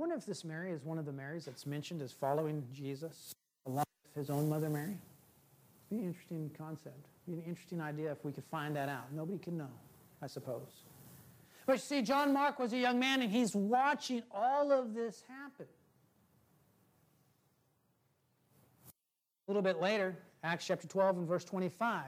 wonder 0.00 0.14
if 0.16 0.24
this 0.24 0.44
Mary 0.46 0.70
is 0.72 0.82
one 0.82 0.98
of 0.98 1.04
the 1.04 1.12
Marys 1.12 1.44
that's 1.44 1.66
mentioned 1.66 2.00
as 2.00 2.10
following 2.10 2.64
Jesus 2.74 3.34
along 3.66 3.84
with 4.02 4.14
his 4.14 4.30
own 4.30 4.48
mother 4.48 4.70
Mary. 4.70 4.96
It'd 5.90 5.98
be 5.98 5.98
an 5.98 6.04
interesting 6.08 6.50
concept. 6.56 6.96
It'd 7.28 7.36
be 7.36 7.42
an 7.42 7.46
interesting 7.46 7.82
idea 7.82 8.10
if 8.10 8.24
we 8.24 8.32
could 8.32 8.46
find 8.50 8.74
that 8.76 8.88
out. 8.88 9.12
Nobody 9.12 9.36
can 9.36 9.58
know, 9.58 9.68
I 10.22 10.26
suppose. 10.26 10.84
But 11.66 11.74
you 11.74 11.78
see, 11.80 12.00
John 12.00 12.32
Mark 12.32 12.58
was 12.58 12.72
a 12.72 12.78
young 12.78 12.98
man 12.98 13.20
and 13.20 13.30
he's 13.30 13.54
watching 13.54 14.22
all 14.34 14.72
of 14.72 14.94
this 14.94 15.22
happen. 15.28 15.66
A 18.88 19.50
little 19.50 19.60
bit 19.62 19.82
later, 19.82 20.16
Acts 20.42 20.66
chapter 20.66 20.88
12 20.88 21.18
and 21.18 21.28
verse 21.28 21.44
25. 21.44 22.04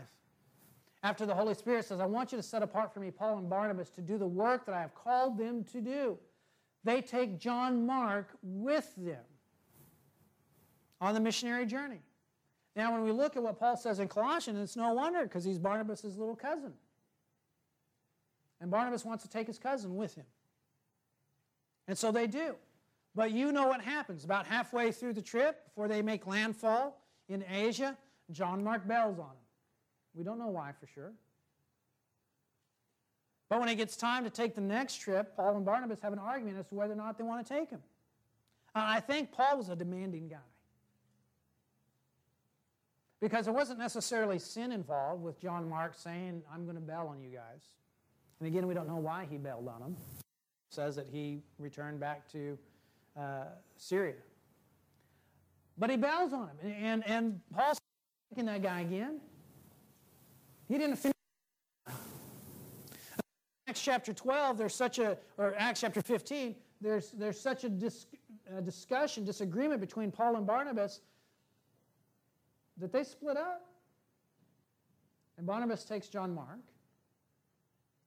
After 1.02 1.26
the 1.26 1.35
Holy 1.35 1.52
Spirit 1.52 1.85
says, 1.85 2.00
I 2.00 2.07
want 2.07 2.33
you 2.33 2.38
to 2.38 2.42
set 2.42 2.62
apart 2.62 2.94
for 2.94 3.00
me 3.00 3.11
Paul 3.11 3.37
and 3.37 3.50
Barnabas 3.50 3.90
to 3.90 4.00
do 4.00 4.16
the 4.16 4.26
work 4.26 4.64
that 4.64 4.74
I 4.74 4.81
have 4.81 4.94
called 4.94 5.37
them 5.37 5.64
to 5.72 5.83
do. 5.83 6.16
They 6.85 7.01
take 7.03 7.38
John 7.38 7.87
Mark 7.87 8.31
with 8.42 8.92
them 8.97 9.23
on 11.01 11.14
the 11.14 11.21
missionary 11.21 11.66
journey. 11.66 12.01
Now, 12.75 12.92
when 12.92 13.03
we 13.03 13.12
look 13.12 13.37
at 13.37 13.42
what 13.42 13.59
Paul 13.59 13.77
says 13.77 13.99
in 13.99 14.09
Colossians, 14.09 14.59
it's 14.61 14.77
no 14.77 14.92
wonder 14.95 15.23
because 15.25 15.45
he's 15.45 15.59
Barnabas' 15.59 16.05
little 16.05 16.35
cousin. 16.37 16.73
And 18.61 18.71
Barnabas 18.71 19.05
wants 19.05 19.23
to 19.25 19.29
take 19.29 19.47
his 19.47 19.59
cousin 19.59 19.97
with 19.97 20.14
him. 20.14 20.25
And 21.87 21.99
so 21.99 22.11
they 22.12 22.27
do. 22.27 22.55
But 23.14 23.33
you 23.33 23.53
know 23.53 23.66
what 23.66 23.83
happens. 23.83 24.25
About 24.25 24.47
halfway 24.47 24.90
through 24.90 25.12
the 25.12 25.23
trip, 25.23 25.66
before 25.66 25.87
they 25.88 26.01
make 26.01 26.27
landfall 26.27 27.03
in 27.29 27.45
Asia, 27.51 27.97
John 28.31 28.64
Mark 28.64 28.88
bells 28.88 29.18
on 29.18 29.27
him. 29.27 29.33
We 30.14 30.25
don't 30.25 30.38
know 30.38 30.49
why 30.49 30.73
for 30.81 30.87
sure. 30.87 31.12
But 33.53 33.61
when 33.61 33.69
it 33.69 33.75
gets 33.75 33.97
time 33.97 34.25
to 34.25 34.31
take 34.31 34.55
the 34.55 34.62
next 34.62 34.95
trip, 34.95 35.37
Paul 35.37 35.57
and 35.59 35.67
Barnabas 35.67 36.01
have 36.01 36.15
an 36.15 36.19
argument 36.19 36.57
as 36.59 36.67
to 36.69 36.75
whether 36.75 36.95
or 36.95 36.97
not 36.97 37.19
they 37.19 37.25
want 37.25 37.47
to 37.47 37.53
take 37.53 37.69
him. 37.69 37.81
And 38.75 38.83
I 38.83 38.99
think 38.99 39.31
Paul 39.31 39.59
was 39.59 39.69
a 39.69 39.77
demanding 39.77 40.27
guy. 40.27 40.37
Because 43.21 43.45
there 43.45 43.53
wasn't 43.53 43.79
necessarily 43.79 44.38
sin 44.38 44.73
involved 44.73 45.23
with 45.23 45.38
John 45.38 45.69
Mark 45.69 45.93
saying, 45.95 46.41
I'm 46.51 46.65
going 46.65 46.77
to 46.77 46.81
bail 46.81 47.07
on 47.12 47.21
you 47.21 47.29
guys. 47.29 47.61
And 48.41 48.49
again, 48.49 48.67
we 48.67 48.73
don't 48.73 48.88
know 48.88 48.97
why 48.97 49.27
he 49.31 49.37
bailed 49.37 49.69
on 49.69 49.83
them. 49.83 49.97
It 50.19 50.27
says 50.75 50.97
that 50.97 51.09
he 51.12 51.43
returned 51.59 52.01
back 52.01 52.27
to 52.33 52.57
uh, 53.21 53.45
Syria. 53.77 54.15
But 55.77 55.91
he 55.91 55.97
bails 55.99 56.33
on 56.33 56.49
him. 56.49 56.57
And, 56.62 56.75
and, 56.75 57.07
and 57.07 57.41
Paul's 57.55 57.77
taking 58.31 58.47
that 58.47 58.62
guy 58.62 58.81
again. 58.81 59.21
He 60.69 60.79
didn't 60.79 60.97
finish 60.97 61.12
Acts 63.72 63.80
chapter 63.85 64.12
12, 64.12 64.58
there's 64.58 64.74
such 64.74 64.98
a, 64.98 65.16
or 65.38 65.54
Acts 65.56 65.80
chapter 65.80 66.02
15, 66.02 66.54
there's, 66.82 67.11
there's 67.12 67.40
such 67.40 67.64
a, 67.64 67.70
dis, 67.70 68.04
a 68.54 68.61
discussion, 68.61 69.24
disagreement 69.24 69.80
between 69.80 70.11
Paul 70.11 70.37
and 70.37 70.46
Barnabas 70.46 71.00
that 72.76 72.92
they 72.92 73.02
split 73.02 73.38
up. 73.38 73.64
And 75.38 75.46
Barnabas 75.46 75.85
takes 75.87 76.08
John 76.08 76.35
Mark, 76.35 76.58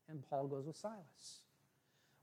and 0.08 0.22
Paul 0.30 0.46
goes 0.46 0.68
with 0.68 0.78
Silas. 0.78 1.40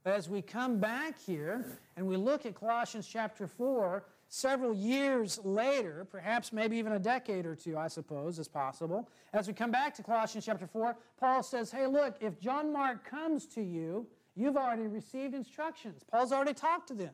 But 0.04 0.12
as 0.12 0.28
we 0.28 0.40
come 0.40 0.78
back 0.78 1.18
here 1.18 1.66
and 1.96 2.06
we 2.06 2.16
look 2.16 2.46
at 2.46 2.54
Colossians 2.54 3.08
chapter 3.08 3.48
4, 3.48 4.04
several 4.34 4.72
years 4.72 5.38
later, 5.44 6.06
perhaps 6.10 6.54
maybe 6.54 6.78
even 6.78 6.92
a 6.92 6.98
decade 6.98 7.44
or 7.44 7.54
two, 7.54 7.76
I 7.76 7.88
suppose, 7.88 8.38
is 8.38 8.48
possible. 8.48 9.10
As 9.34 9.46
we 9.46 9.52
come 9.52 9.70
back 9.70 9.94
to 9.96 10.02
Colossians 10.02 10.46
chapter 10.46 10.66
4, 10.66 10.96
Paul 11.20 11.42
says, 11.42 11.70
Hey, 11.70 11.86
look, 11.86 12.16
if 12.20 12.40
John 12.40 12.72
Mark 12.72 13.04
comes 13.04 13.44
to 13.48 13.60
you, 13.62 14.06
you've 14.34 14.56
already 14.56 14.86
received 14.86 15.34
instructions. 15.34 16.00
Paul's 16.10 16.32
already 16.32 16.54
talked 16.54 16.88
to 16.88 16.94
them 16.94 17.12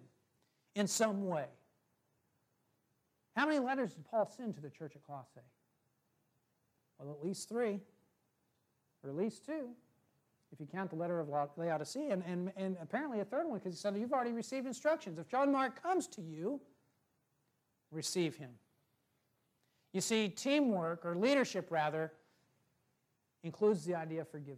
in 0.76 0.87
some 0.87 1.26
way. 1.26 1.46
How 3.35 3.46
many 3.46 3.59
letters 3.59 3.94
did 3.94 4.04
Paul 4.04 4.33
send 4.37 4.54
to 4.54 4.61
the 4.62 4.70
church 4.70 4.92
at 4.94 5.04
Colossae? 5.04 5.40
Well, 7.00 7.12
at 7.20 7.24
least 7.26 7.48
three, 7.48 7.81
or 9.02 9.11
at 9.11 9.16
least 9.16 9.44
two, 9.44 9.70
if 10.52 10.61
you 10.61 10.66
count 10.72 10.90
the 10.90 10.96
letter 10.96 11.18
of 11.20 11.28
Laodicea, 11.59 12.12
and, 12.12 12.22
and, 12.24 12.52
and 12.57 12.76
apparently 12.81 13.18
a 13.18 13.24
third 13.24 13.46
one, 13.48 13.59
because 13.59 13.74
he 13.74 13.78
said, 13.81 13.96
You've 13.98 14.12
already 14.12 14.31
received 14.33 14.68
instructions. 14.68 15.18
If 15.18 15.26
John 15.28 15.50
Mark 15.50 15.83
comes 15.83 16.07
to 16.07 16.22
you, 16.22 16.61
receive 17.92 18.37
him. 18.37 18.51
You 19.92 20.01
see, 20.01 20.29
teamwork, 20.29 21.05
or 21.05 21.14
leadership 21.16 21.68
rather, 21.70 22.12
includes 23.42 23.85
the 23.85 23.94
idea 23.94 24.20
of 24.22 24.29
forgiveness 24.29 24.55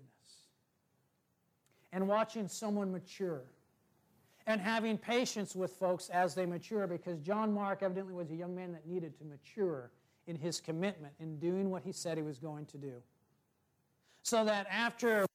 and 1.92 2.06
watching 2.08 2.48
someone 2.48 2.90
mature 2.90 3.42
and 4.46 4.60
having 4.60 4.96
patience 4.96 5.54
with 5.54 5.72
folks 5.72 6.08
as 6.08 6.34
they 6.34 6.46
mature 6.46 6.86
because 6.86 7.18
John 7.18 7.52
Mark 7.52 7.82
evidently 7.82 8.14
was 8.14 8.30
a 8.30 8.34
young 8.34 8.54
man 8.56 8.72
that 8.72 8.86
needed 8.86 9.18
to 9.18 9.24
mature 9.24 9.90
in 10.26 10.34
his 10.34 10.60
commitment 10.60 11.12
in 11.20 11.38
doing 11.38 11.68
what 11.68 11.82
he 11.82 11.92
said 11.92 12.16
he 12.16 12.22
was 12.22 12.38
going 12.38 12.64
to 12.66 12.78
do. 12.78 12.94
So 14.22 14.44
that 14.44 14.66
after 14.70 15.26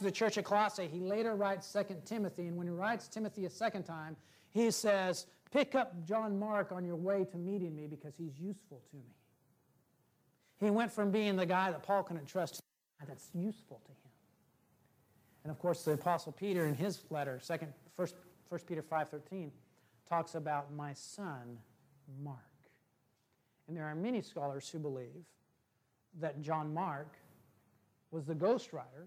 the 0.00 0.10
church 0.10 0.36
of 0.36 0.44
Colossae, 0.44 0.86
he 0.92 1.00
later 1.00 1.36
writes 1.36 1.72
2 1.72 1.96
Timothy, 2.04 2.48
and 2.48 2.56
when 2.56 2.66
he 2.66 2.72
writes 2.72 3.06
Timothy 3.08 3.46
a 3.46 3.50
second 3.50 3.84
time, 3.84 4.16
he 4.50 4.70
says, 4.70 5.26
Pick 5.54 5.76
up 5.76 6.04
John 6.04 6.36
Mark 6.36 6.72
on 6.72 6.84
your 6.84 6.96
way 6.96 7.24
to 7.30 7.36
meeting 7.38 7.76
me 7.76 7.86
because 7.86 8.14
he's 8.18 8.36
useful 8.40 8.82
to 8.90 8.96
me. 8.96 9.14
He 10.58 10.68
went 10.68 10.90
from 10.90 11.12
being 11.12 11.36
the 11.36 11.46
guy 11.46 11.70
that 11.70 11.84
Paul 11.84 12.02
couldn't 12.02 12.26
trust 12.26 12.60
that's 13.06 13.28
useful 13.34 13.80
to 13.84 13.90
him. 13.92 14.10
And 15.44 15.50
of 15.52 15.58
course, 15.60 15.84
the 15.84 15.92
Apostle 15.92 16.32
Peter 16.32 16.66
in 16.66 16.74
his 16.74 17.04
letter, 17.10 17.38
second, 17.40 17.72
first, 17.96 18.16
first 18.50 18.66
Peter 18.66 18.82
5.13, 18.82 19.50
talks 20.08 20.34
about 20.34 20.72
my 20.74 20.92
son, 20.94 21.58
Mark. 22.22 22.38
And 23.68 23.76
there 23.76 23.84
are 23.84 23.94
many 23.94 24.22
scholars 24.22 24.68
who 24.70 24.78
believe 24.80 25.24
that 26.20 26.40
John 26.42 26.72
Mark 26.74 27.14
was 28.10 28.24
the 28.24 28.34
ghostwriter, 28.34 29.06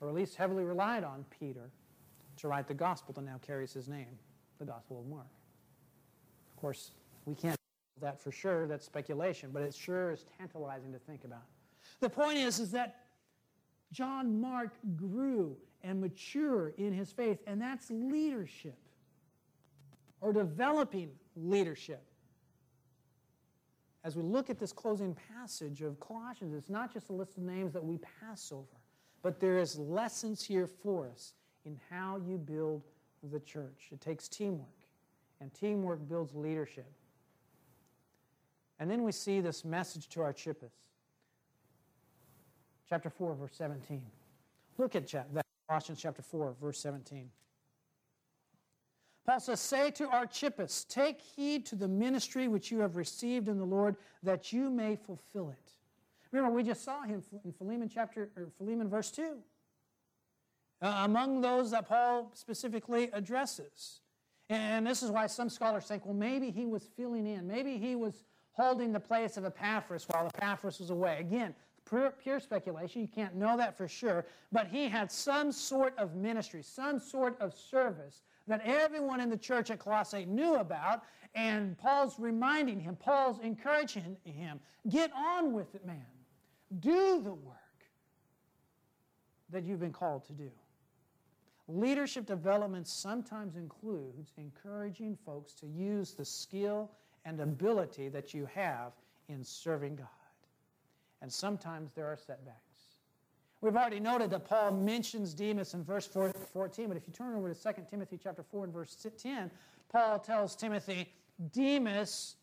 or 0.00 0.08
at 0.08 0.14
least 0.14 0.34
heavily 0.36 0.64
relied 0.64 1.04
on 1.04 1.24
Peter, 1.40 1.70
to 2.38 2.48
write 2.48 2.66
the 2.68 2.74
gospel 2.74 3.14
that 3.14 3.22
now 3.22 3.38
carries 3.42 3.72
his 3.72 3.88
name 3.88 4.18
the 4.64 4.72
Gospel 4.72 5.00
of 5.00 5.06
Mark. 5.08 5.26
Of 6.54 6.60
course, 6.60 6.92
we 7.26 7.34
can't 7.34 7.56
that 8.00 8.20
for 8.20 8.32
sure. 8.32 8.66
That's 8.66 8.84
speculation, 8.84 9.50
but 9.52 9.62
it 9.62 9.74
sure 9.74 10.10
is 10.12 10.24
tantalizing 10.38 10.92
to 10.92 10.98
think 10.98 11.24
about. 11.24 11.42
The 12.00 12.08
point 12.08 12.38
is, 12.38 12.58
is 12.58 12.70
that 12.72 12.96
John 13.92 14.40
Mark 14.40 14.70
grew 14.96 15.56
and 15.84 16.00
matured 16.00 16.74
in 16.78 16.92
his 16.92 17.10
faith, 17.12 17.38
and 17.46 17.60
that's 17.60 17.90
leadership 17.90 18.76
or 20.20 20.32
developing 20.32 21.10
leadership. 21.36 22.02
As 24.04 24.16
we 24.16 24.22
look 24.24 24.48
at 24.50 24.58
this 24.58 24.72
closing 24.72 25.16
passage 25.36 25.80
of 25.82 25.98
Colossians, 26.00 26.54
it's 26.56 26.70
not 26.70 26.92
just 26.92 27.08
a 27.10 27.12
list 27.12 27.36
of 27.36 27.44
names 27.44 27.72
that 27.72 27.84
we 27.84 27.98
pass 28.20 28.50
over, 28.52 28.66
but 29.22 29.38
there 29.38 29.58
is 29.58 29.78
lessons 29.78 30.42
here 30.42 30.66
for 30.66 31.08
us 31.08 31.34
in 31.64 31.78
how 31.88 32.20
you 32.26 32.36
build 32.38 32.82
the 33.30 33.40
church. 33.40 33.88
It 33.92 34.00
takes 34.00 34.28
teamwork, 34.28 34.66
and 35.40 35.52
teamwork 35.54 36.00
builds 36.08 36.34
leadership. 36.34 36.90
And 38.80 38.90
then 38.90 39.02
we 39.04 39.12
see 39.12 39.40
this 39.40 39.64
message 39.64 40.08
to 40.10 40.22
Archippus. 40.22 40.72
Chapter 42.88 43.10
4, 43.10 43.34
verse 43.34 43.54
17. 43.54 44.02
Look 44.76 44.96
at 44.96 45.06
chap- 45.06 45.28
that, 45.32 45.46
Colossians 45.68 46.00
chapter 46.00 46.20
4, 46.22 46.56
verse 46.60 46.78
17. 46.80 47.30
Paul 49.24 49.38
says, 49.40 49.60
Say 49.60 49.92
to 49.92 50.08
Archippus, 50.08 50.84
take 50.88 51.20
heed 51.20 51.64
to 51.66 51.76
the 51.76 51.86
ministry 51.86 52.48
which 52.48 52.72
you 52.72 52.80
have 52.80 52.96
received 52.96 53.48
in 53.48 53.56
the 53.56 53.64
Lord, 53.64 53.96
that 54.24 54.52
you 54.52 54.68
may 54.68 54.96
fulfill 54.96 55.50
it. 55.50 55.70
Remember, 56.32 56.54
we 56.54 56.64
just 56.64 56.82
saw 56.82 57.02
him 57.02 57.22
in 57.44 57.52
Philemon 57.52 57.88
chapter, 57.88 58.30
or 58.36 58.48
Philemon 58.58 58.88
verse 58.88 59.10
2. 59.12 59.36
Uh, 60.82 61.02
among 61.04 61.40
those 61.40 61.70
that 61.70 61.88
Paul 61.88 62.28
specifically 62.34 63.08
addresses. 63.12 64.00
And 64.50 64.84
this 64.84 65.00
is 65.04 65.12
why 65.12 65.28
some 65.28 65.48
scholars 65.48 65.84
think, 65.84 66.04
well, 66.04 66.12
maybe 66.14 66.50
he 66.50 66.66
was 66.66 66.82
filling 66.96 67.24
in. 67.24 67.46
Maybe 67.46 67.76
he 67.78 67.94
was 67.94 68.24
holding 68.50 68.92
the 68.92 68.98
place 68.98 69.36
of 69.36 69.44
Epaphras 69.44 70.06
while 70.10 70.26
Epaphras 70.34 70.80
was 70.80 70.90
away. 70.90 71.18
Again, 71.20 71.54
pure, 71.88 72.10
pure 72.20 72.40
speculation. 72.40 73.00
You 73.00 73.06
can't 73.06 73.36
know 73.36 73.56
that 73.58 73.78
for 73.78 73.86
sure. 73.86 74.26
But 74.50 74.66
he 74.66 74.88
had 74.88 75.12
some 75.12 75.52
sort 75.52 75.96
of 75.98 76.16
ministry, 76.16 76.64
some 76.64 76.98
sort 76.98 77.40
of 77.40 77.54
service 77.56 78.22
that 78.48 78.60
everyone 78.64 79.20
in 79.20 79.30
the 79.30 79.38
church 79.38 79.70
at 79.70 79.78
Colossae 79.78 80.24
knew 80.24 80.56
about. 80.56 81.04
And 81.36 81.78
Paul's 81.78 82.18
reminding 82.18 82.80
him, 82.80 82.96
Paul's 82.96 83.38
encouraging 83.38 84.16
him, 84.24 84.58
get 84.88 85.12
on 85.16 85.52
with 85.52 85.76
it, 85.76 85.86
man. 85.86 86.04
Do 86.80 87.20
the 87.22 87.34
work 87.34 87.56
that 89.50 89.62
you've 89.62 89.78
been 89.78 89.92
called 89.92 90.24
to 90.24 90.32
do. 90.32 90.50
Leadership 91.68 92.26
development 92.26 92.88
sometimes 92.88 93.56
includes 93.56 94.32
encouraging 94.36 95.16
folks 95.24 95.52
to 95.54 95.66
use 95.66 96.12
the 96.14 96.24
skill 96.24 96.90
and 97.24 97.40
ability 97.40 98.08
that 98.08 98.34
you 98.34 98.46
have 98.52 98.92
in 99.28 99.44
serving 99.44 99.94
God. 99.96 100.06
And 101.20 101.32
sometimes 101.32 101.92
there 101.92 102.06
are 102.06 102.16
setbacks. 102.16 102.58
We've 103.60 103.76
already 103.76 104.00
noted 104.00 104.30
that 104.30 104.44
Paul 104.44 104.72
mentions 104.72 105.34
Demas 105.34 105.74
in 105.74 105.84
verse 105.84 106.04
14, 106.04 106.88
but 106.88 106.96
if 106.96 107.06
you 107.06 107.12
turn 107.12 107.36
over 107.36 107.52
to 107.54 107.72
2 107.74 107.86
Timothy 107.88 108.18
chapter 108.20 108.42
4 108.42 108.64
and 108.64 108.72
verse 108.72 109.06
10, 109.22 109.48
Paul 109.88 110.18
tells 110.18 110.56
Timothy, 110.56 111.08
Demas 111.52 112.34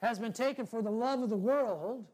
has 0.00 0.18
been 0.18 0.32
taken 0.32 0.64
for 0.64 0.80
the 0.80 0.90
love 0.90 1.20
of 1.22 1.28
the 1.28 1.36
world 1.36 2.06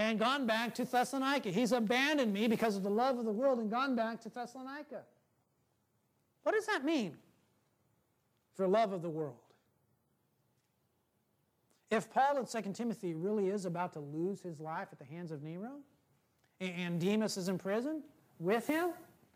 and 0.00 0.18
gone 0.18 0.46
back 0.46 0.74
to 0.76 0.84
Thessalonica. 0.86 1.50
He's 1.50 1.72
abandoned 1.72 2.32
me 2.32 2.48
because 2.48 2.74
of 2.74 2.82
the 2.82 2.88
love 2.90 3.18
of 3.18 3.26
the 3.26 3.30
world 3.32 3.58
and 3.58 3.70
gone 3.70 3.94
back 3.94 4.18
to 4.22 4.30
Thessalonica. 4.30 5.02
What 6.42 6.54
does 6.54 6.64
that 6.66 6.86
mean? 6.86 7.18
For 8.54 8.66
love 8.66 8.94
of 8.94 9.02
the 9.02 9.10
world. 9.10 9.36
If 11.90 12.10
Paul 12.10 12.38
in 12.38 12.46
2 12.46 12.72
Timothy 12.72 13.12
really 13.14 13.48
is 13.48 13.66
about 13.66 13.92
to 13.92 14.00
lose 14.00 14.40
his 14.40 14.58
life 14.58 14.88
at 14.90 14.98
the 14.98 15.04
hands 15.04 15.30
of 15.32 15.42
Nero, 15.42 15.72
and 16.60 16.98
Demas 16.98 17.36
is 17.36 17.48
in 17.48 17.58
prison 17.58 18.02
with 18.38 18.66
him, 18.66 18.90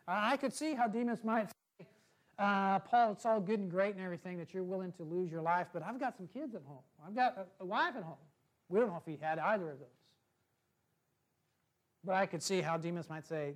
I 0.08 0.38
could 0.38 0.52
see 0.54 0.72
how 0.72 0.88
Demas 0.88 1.24
might 1.24 1.48
say, 1.80 1.86
uh, 2.38 2.78
Paul, 2.80 3.12
it's 3.12 3.26
all 3.26 3.38
good 3.40 3.60
and 3.60 3.70
great 3.70 3.94
and 3.96 4.02
everything 4.04 4.38
that 4.38 4.54
you're 4.54 4.62
willing 4.64 4.92
to 4.92 5.02
lose 5.02 5.30
your 5.30 5.42
life, 5.42 5.66
but 5.74 5.82
I've 5.82 6.00
got 6.00 6.16
some 6.16 6.26
kids 6.26 6.54
at 6.54 6.62
home. 6.66 6.78
I've 7.06 7.14
got 7.14 7.48
a, 7.60 7.62
a 7.62 7.66
wife 7.66 7.96
at 7.98 8.02
home. 8.02 8.16
We 8.70 8.80
don't 8.80 8.88
know 8.88 8.96
if 8.96 9.04
he 9.04 9.18
had 9.22 9.38
either 9.38 9.70
of 9.70 9.78
those. 9.78 9.88
But 12.06 12.14
I 12.16 12.26
could 12.26 12.42
see 12.42 12.60
how 12.60 12.76
Demas 12.76 13.08
might 13.08 13.26
say, 13.26 13.54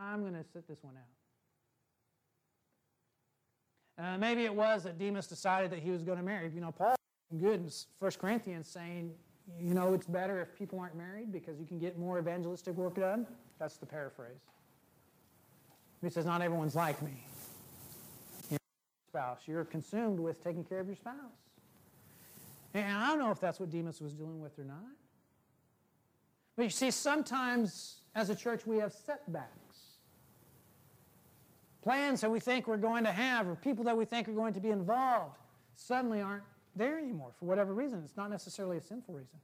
I'm 0.00 0.20
going 0.20 0.34
to 0.34 0.44
sit 0.44 0.68
this 0.68 0.82
one 0.82 0.94
out. 4.04 4.04
Uh, 4.04 4.18
maybe 4.18 4.44
it 4.44 4.54
was 4.54 4.84
that 4.84 4.98
Demas 4.98 5.26
decided 5.26 5.70
that 5.72 5.80
he 5.80 5.90
was 5.90 6.02
going 6.02 6.18
to 6.18 6.24
marry. 6.24 6.48
You 6.54 6.60
know, 6.60 6.70
Paul 6.70 6.94
good 7.40 7.60
in 7.60 7.68
1 7.98 8.10
Corinthians 8.20 8.66
saying, 8.68 9.12
you 9.60 9.74
know, 9.74 9.92
it's 9.92 10.06
better 10.06 10.40
if 10.40 10.56
people 10.56 10.78
aren't 10.80 10.96
married 10.96 11.30
because 11.32 11.58
you 11.58 11.66
can 11.66 11.78
get 11.78 11.98
more 11.98 12.18
evangelistic 12.18 12.74
work 12.76 12.94
done. 12.96 13.26
That's 13.58 13.76
the 13.76 13.84
paraphrase. 13.86 14.36
He 16.02 16.10
says, 16.10 16.24
not 16.26 16.40
everyone's 16.42 16.74
like 16.76 17.02
me. 17.02 17.22
You 18.50 18.54
know, 18.56 18.58
spouse, 19.18 19.40
you're 19.46 19.64
consumed 19.64 20.18
with 20.20 20.42
taking 20.44 20.64
care 20.64 20.80
of 20.80 20.86
your 20.86 20.96
spouse. 20.96 21.14
And 22.72 22.96
I 22.96 23.08
don't 23.08 23.18
know 23.18 23.30
if 23.30 23.40
that's 23.40 23.58
what 23.58 23.70
Demas 23.70 24.00
was 24.00 24.12
dealing 24.12 24.40
with 24.40 24.58
or 24.58 24.64
not. 24.64 24.76
But 26.58 26.64
you 26.64 26.70
see, 26.70 26.90
sometimes 26.90 28.00
as 28.16 28.30
a 28.30 28.34
church 28.34 28.66
we 28.66 28.78
have 28.78 28.92
setbacks. 28.92 29.46
Plans 31.84 32.20
that 32.20 32.30
we 32.32 32.40
think 32.40 32.66
we're 32.66 32.76
going 32.78 33.04
to 33.04 33.12
have 33.12 33.46
or 33.46 33.54
people 33.54 33.84
that 33.84 33.96
we 33.96 34.04
think 34.04 34.26
are 34.26 34.32
going 34.32 34.52
to 34.52 34.58
be 34.58 34.70
involved 34.70 35.36
suddenly 35.76 36.20
aren't 36.20 36.42
there 36.74 36.98
anymore 36.98 37.30
for 37.38 37.44
whatever 37.44 37.72
reason. 37.72 38.02
It's 38.04 38.16
not 38.16 38.28
necessarily 38.28 38.76
a 38.76 38.80
sinful 38.80 39.14
reason. 39.14 39.38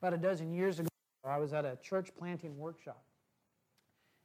About 0.00 0.14
a 0.14 0.18
dozen 0.18 0.52
years 0.54 0.78
ago, 0.78 0.88
I 1.24 1.36
was 1.38 1.52
at 1.52 1.64
a 1.64 1.76
church 1.82 2.10
planting 2.16 2.56
workshop. 2.56 3.02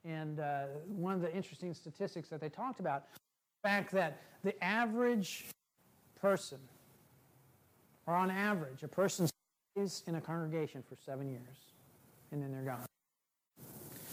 And 0.05 0.39
uh, 0.41 0.65
one 0.85 1.15
of 1.15 1.21
the 1.21 1.33
interesting 1.35 1.73
statistics 1.73 2.29
that 2.29 2.39
they 2.39 2.49
talked 2.49 2.79
about 2.79 3.05
the 3.63 3.67
fact 3.67 3.91
that 3.93 4.21
the 4.43 4.63
average 4.63 5.45
person, 6.21 6.59
or 8.05 8.13
on 8.13 8.29
average, 8.29 8.83
a 8.83 8.87
person's 8.87 9.31
is 9.75 10.03
in 10.07 10.15
a 10.15 10.21
congregation 10.21 10.83
for 10.87 10.95
seven 10.95 11.29
years, 11.29 11.71
and 12.31 12.41
then 12.41 12.51
they're 12.51 12.61
gone. 12.63 12.85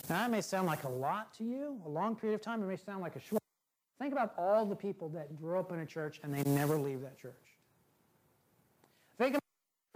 Now, 0.08 0.18
that 0.22 0.30
may 0.30 0.40
sound 0.40 0.66
like 0.66 0.84
a 0.84 0.88
lot 0.88 1.34
to 1.34 1.44
you, 1.44 1.80
a 1.84 1.88
long 1.88 2.16
period 2.16 2.34
of 2.34 2.40
time. 2.40 2.62
It 2.62 2.66
may 2.66 2.76
sound 2.76 3.00
like 3.02 3.16
a 3.16 3.20
short. 3.20 3.40
Think 3.98 4.12
about 4.12 4.34
all 4.38 4.64
the 4.64 4.76
people 4.76 5.08
that 5.10 5.36
grew 5.40 5.58
up 5.58 5.72
in 5.72 5.80
a 5.80 5.86
church 5.86 6.20
and 6.22 6.32
they 6.32 6.48
never 6.48 6.78
leave 6.78 7.00
that 7.00 7.18
church. 7.20 7.34
Think 9.18 9.34
about 9.34 9.42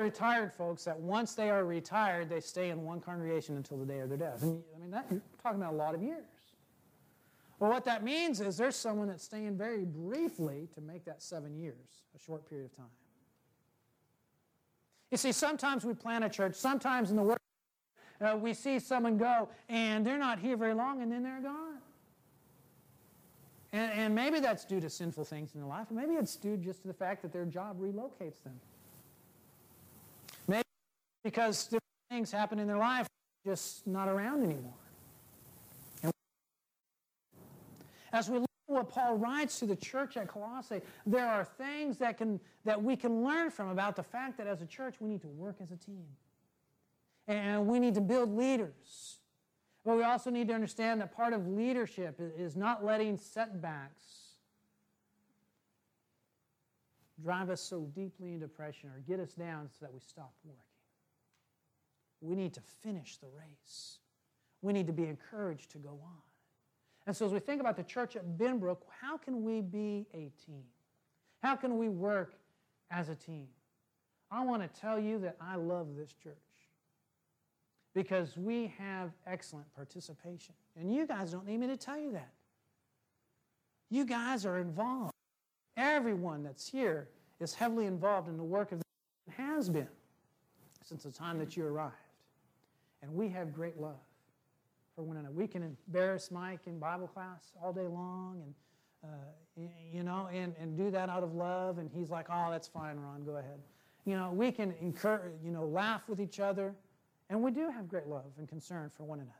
retired 0.00 0.52
folks 0.52 0.82
that 0.84 0.98
once 0.98 1.34
they 1.34 1.48
are 1.50 1.64
retired, 1.64 2.28
they 2.28 2.40
stay 2.40 2.70
in 2.70 2.82
one 2.82 3.00
congregation 3.00 3.56
until 3.56 3.76
the 3.78 3.86
day 3.86 4.00
of 4.00 4.08
their 4.08 4.18
death. 4.18 4.42
And, 4.42 4.60
I 4.76 4.80
mean, 4.80 4.90
that, 4.90 5.06
you're 5.10 5.22
talking 5.40 5.60
about 5.62 5.72
a 5.72 5.76
lot 5.76 5.94
of 5.94 6.02
years. 6.02 6.24
Well, 7.60 7.70
what 7.70 7.84
that 7.84 8.02
means 8.02 8.40
is 8.40 8.56
there's 8.56 8.74
someone 8.74 9.06
that's 9.06 9.22
staying 9.22 9.56
very 9.56 9.84
briefly 9.84 10.68
to 10.74 10.80
make 10.80 11.04
that 11.04 11.22
seven 11.22 11.56
years, 11.56 12.02
a 12.14 12.18
short 12.18 12.46
period 12.50 12.66
of 12.72 12.76
time. 12.76 12.86
You 15.12 15.18
see, 15.18 15.30
sometimes 15.30 15.84
we 15.84 15.92
plant 15.92 16.24
a 16.24 16.28
church, 16.30 16.54
sometimes 16.54 17.10
in 17.10 17.16
the 17.16 17.22
world, 17.22 17.38
uh, 18.18 18.34
we 18.34 18.54
see 18.54 18.78
someone 18.78 19.18
go, 19.18 19.46
and 19.68 20.06
they're 20.06 20.18
not 20.18 20.38
here 20.38 20.56
very 20.56 20.72
long, 20.72 21.02
and 21.02 21.12
then 21.12 21.22
they're 21.22 21.42
gone. 21.42 21.78
And, 23.74 23.92
and 23.92 24.14
maybe 24.14 24.40
that's 24.40 24.64
due 24.64 24.80
to 24.80 24.88
sinful 24.88 25.26
things 25.26 25.52
in 25.54 25.60
their 25.60 25.68
life. 25.68 25.90
Maybe 25.90 26.14
it's 26.14 26.34
due 26.36 26.56
just 26.56 26.80
to 26.82 26.88
the 26.88 26.94
fact 26.94 27.20
that 27.22 27.32
their 27.32 27.44
job 27.44 27.78
relocates 27.78 28.42
them. 28.42 28.58
Maybe 30.48 30.62
because 31.22 31.64
different 31.64 31.82
things 32.10 32.32
happen 32.32 32.58
in 32.58 32.66
their 32.66 32.78
life, 32.78 33.06
just 33.44 33.86
not 33.86 34.08
around 34.08 34.42
anymore. 34.42 34.72
as 38.14 38.28
we 38.28 38.38
look 38.38 38.46
what 38.82 38.92
Paul 38.92 39.14
writes 39.16 39.60
to 39.60 39.66
the 39.66 39.76
church 39.76 40.16
at 40.16 40.26
Colossae. 40.28 40.80
There 41.06 41.26
are 41.26 41.44
things 41.44 41.98
that, 41.98 42.18
can, 42.18 42.40
that 42.64 42.82
we 42.82 42.96
can 42.96 43.22
learn 43.22 43.50
from 43.50 43.68
about 43.68 43.94
the 43.94 44.02
fact 44.02 44.36
that 44.38 44.46
as 44.48 44.60
a 44.60 44.66
church, 44.66 44.96
we 45.00 45.08
need 45.08 45.20
to 45.22 45.28
work 45.28 45.56
as 45.62 45.70
a 45.70 45.76
team. 45.76 46.04
And 47.28 47.68
we 47.68 47.78
need 47.78 47.94
to 47.94 48.00
build 48.00 48.36
leaders. 48.36 49.18
But 49.84 49.96
we 49.96 50.02
also 50.02 50.30
need 50.30 50.48
to 50.48 50.54
understand 50.54 51.00
that 51.00 51.14
part 51.16 51.32
of 51.32 51.46
leadership 51.46 52.16
is 52.36 52.56
not 52.56 52.84
letting 52.84 53.18
setbacks 53.18 54.02
drive 57.22 57.50
us 57.50 57.60
so 57.60 57.82
deeply 57.94 58.32
in 58.32 58.40
depression 58.40 58.90
or 58.90 59.00
get 59.06 59.20
us 59.20 59.32
down 59.34 59.68
so 59.68 59.86
that 59.86 59.94
we 59.94 60.00
stop 60.00 60.32
working. 60.44 60.56
We 62.20 62.34
need 62.34 62.52
to 62.54 62.60
finish 62.82 63.16
the 63.18 63.28
race. 63.28 63.98
We 64.60 64.72
need 64.72 64.88
to 64.88 64.92
be 64.92 65.04
encouraged 65.06 65.70
to 65.72 65.78
go 65.78 65.90
on. 66.04 66.22
And 67.06 67.16
so, 67.16 67.26
as 67.26 67.32
we 67.32 67.40
think 67.40 67.60
about 67.60 67.76
the 67.76 67.82
church 67.82 68.14
at 68.16 68.38
Benbrook, 68.38 68.78
how 69.00 69.16
can 69.18 69.42
we 69.42 69.60
be 69.60 70.06
a 70.14 70.30
team? 70.46 70.62
How 71.42 71.56
can 71.56 71.76
we 71.78 71.88
work 71.88 72.34
as 72.90 73.08
a 73.08 73.14
team? 73.14 73.48
I 74.30 74.44
want 74.44 74.62
to 74.62 74.80
tell 74.80 74.98
you 74.98 75.18
that 75.20 75.36
I 75.40 75.56
love 75.56 75.88
this 75.96 76.12
church 76.22 76.32
because 77.94 78.36
we 78.36 78.72
have 78.78 79.10
excellent 79.26 79.66
participation. 79.74 80.54
And 80.76 80.94
you 80.94 81.06
guys 81.06 81.32
don't 81.32 81.44
need 81.46 81.58
me 81.58 81.66
to 81.66 81.76
tell 81.76 81.98
you 81.98 82.12
that. 82.12 82.32
You 83.90 84.06
guys 84.06 84.46
are 84.46 84.58
involved. 84.58 85.12
Everyone 85.76 86.42
that's 86.42 86.66
here 86.66 87.08
is 87.40 87.52
heavily 87.52 87.86
involved 87.86 88.28
in 88.28 88.36
the 88.36 88.44
work 88.44 88.72
of 88.72 88.78
the 88.78 89.32
has 89.32 89.68
been 89.68 89.88
since 90.84 91.02
the 91.02 91.10
time 91.12 91.38
that 91.40 91.56
you 91.56 91.66
arrived. 91.66 91.94
And 93.02 93.12
we 93.14 93.28
have 93.30 93.52
great 93.52 93.78
love 93.78 93.96
for 94.94 95.02
another, 95.14 95.30
we 95.30 95.46
can 95.46 95.62
embarrass 95.62 96.30
Mike 96.30 96.60
in 96.66 96.78
Bible 96.78 97.08
class 97.08 97.52
all 97.62 97.72
day 97.72 97.86
long 97.86 98.42
and 98.44 98.54
uh, 99.04 99.62
you 99.92 100.04
know, 100.04 100.28
and, 100.32 100.54
and 100.60 100.76
do 100.76 100.88
that 100.90 101.08
out 101.08 101.22
of 101.24 101.34
love. 101.34 101.78
And 101.78 101.90
he's 101.92 102.08
like, 102.08 102.26
oh, 102.30 102.50
that's 102.52 102.68
fine, 102.68 102.96
Ron, 103.00 103.24
go 103.24 103.32
ahead. 103.38 103.58
You 104.04 104.14
know, 104.14 104.30
we 104.30 104.52
can 104.52 104.74
encourage, 104.80 105.32
you 105.44 105.50
know, 105.50 105.64
laugh 105.64 106.08
with 106.08 106.20
each 106.20 106.38
other. 106.38 106.72
And 107.28 107.42
we 107.42 107.50
do 107.50 107.68
have 107.68 107.88
great 107.88 108.06
love 108.06 108.30
and 108.38 108.48
concern 108.48 108.90
for 108.96 109.02
one 109.02 109.18
another. 109.18 109.30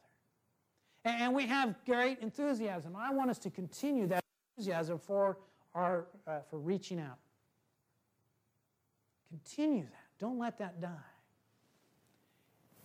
And, 1.05 1.23
and 1.23 1.35
we 1.35 1.47
have 1.47 1.77
great 1.87 2.19
enthusiasm. 2.21 2.97
I 2.99 3.13
want 3.15 3.31
us 3.31 3.39
to 3.39 3.51
continue 3.51 4.09
that 4.09 4.25
enthusiasm 4.57 4.99
for, 4.99 5.39
our, 5.77 6.07
uh, 6.27 6.41
for 6.51 6.59
reaching 6.59 6.99
out. 6.99 7.19
Continue 9.29 9.83
that. 9.85 10.19
Don't 10.25 10.39
let 10.41 10.59
that 10.59 10.81
die. 10.81 10.89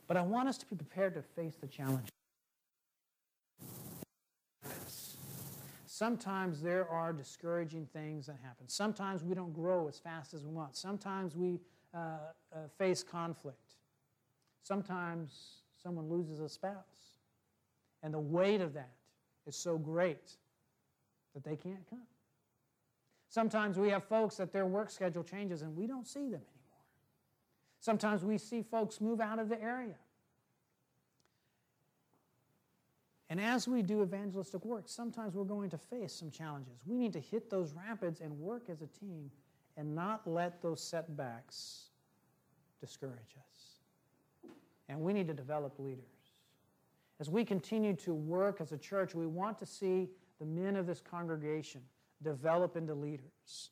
But 0.08 0.18
I 0.18 0.22
want 0.22 0.48
us 0.48 0.60
to 0.60 0.66
be 0.68 0.76
prepared 0.76 1.16
to 1.16 1.24
face 1.24 1.56
the 1.60 1.68
challenge. 1.68 2.10
Sometimes 5.98 6.62
there 6.62 6.88
are 6.90 7.12
discouraging 7.12 7.88
things 7.92 8.28
that 8.28 8.36
happen. 8.44 8.70
Sometimes 8.70 9.24
we 9.24 9.34
don't 9.34 9.52
grow 9.52 9.88
as 9.88 9.98
fast 9.98 10.36
as 10.36 10.44
we 10.46 10.52
want. 10.52 10.76
Sometimes 10.76 11.36
we 11.36 11.60
uh, 11.92 11.98
uh, 12.54 12.58
face 12.78 13.02
conflict. 13.02 13.78
Sometimes 14.62 15.64
someone 15.82 16.08
loses 16.08 16.40
a 16.40 16.48
spouse. 16.48 17.16
And 18.04 18.14
the 18.14 18.20
weight 18.20 18.62
of 18.62 18.76
that 18.76 18.92
is 19.48 19.56
so 19.56 19.80
great 19.80 20.34
that 21.34 21.44
they 21.44 21.56
can't 21.56 21.90
come. 21.90 22.06
Sometimes 23.28 23.80
we 23.80 23.90
have 23.90 24.04
folks 24.04 24.36
that 24.36 24.54
their 24.54 24.68
work 24.68 24.92
schedule 24.92 25.24
changes 25.24 25.64
and 25.64 25.76
we 25.76 25.88
don't 25.88 26.06
see 26.08 26.26
them 26.26 26.46
anymore. 26.54 26.86
Sometimes 27.80 28.24
we 28.24 28.38
see 28.38 28.62
folks 28.62 29.02
move 29.02 29.20
out 29.20 29.40
of 29.40 29.50
the 29.50 29.60
area. 29.60 29.96
And 33.30 33.42
as 33.42 33.68
we 33.68 33.82
do 33.82 34.02
evangelistic 34.04 34.64
work, 34.64 34.84
sometimes 34.88 35.34
we're 35.36 35.44
going 35.44 35.70
to 35.72 35.78
face 35.78 36.14
some 36.14 36.32
challenges. 36.32 36.80
We 36.86 36.98
need 36.98 37.14
to 37.14 37.20
hit 37.20 37.50
those 37.50 37.74
rapids 37.74 38.22
and 38.22 38.32
work 38.40 38.70
as 38.70 38.82
a 38.82 38.88
team 38.88 39.30
and 39.76 39.94
not 39.94 40.26
let 40.26 40.62
those 40.62 40.82
setbacks 40.82 41.90
discourage 42.80 43.36
us. 43.36 44.54
And 44.90 45.00
we 45.02 45.12
need 45.12 45.28
to 45.28 45.34
develop 45.34 45.78
leaders. 45.78 46.06
As 47.20 47.30
we 47.30 47.44
continue 47.44 47.94
to 47.98 48.14
work 48.14 48.62
as 48.62 48.72
a 48.72 48.78
church, 48.78 49.14
we 49.14 49.28
want 49.28 49.58
to 49.60 49.66
see 49.66 50.08
the 50.40 50.46
men 50.46 50.76
of 50.76 50.88
this 50.88 51.02
congregation 51.02 51.82
develop 52.24 52.78
into 52.78 52.94
leaders. 52.94 53.72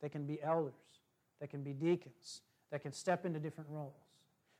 They 0.00 0.08
can 0.08 0.26
be 0.26 0.40
elders, 0.42 1.00
they 1.40 1.46
can 1.46 1.62
be 1.62 1.72
deacons, 1.72 2.42
they 2.70 2.78
can 2.78 2.92
step 2.92 3.24
into 3.26 3.40
different 3.40 3.70
roles. 3.70 3.94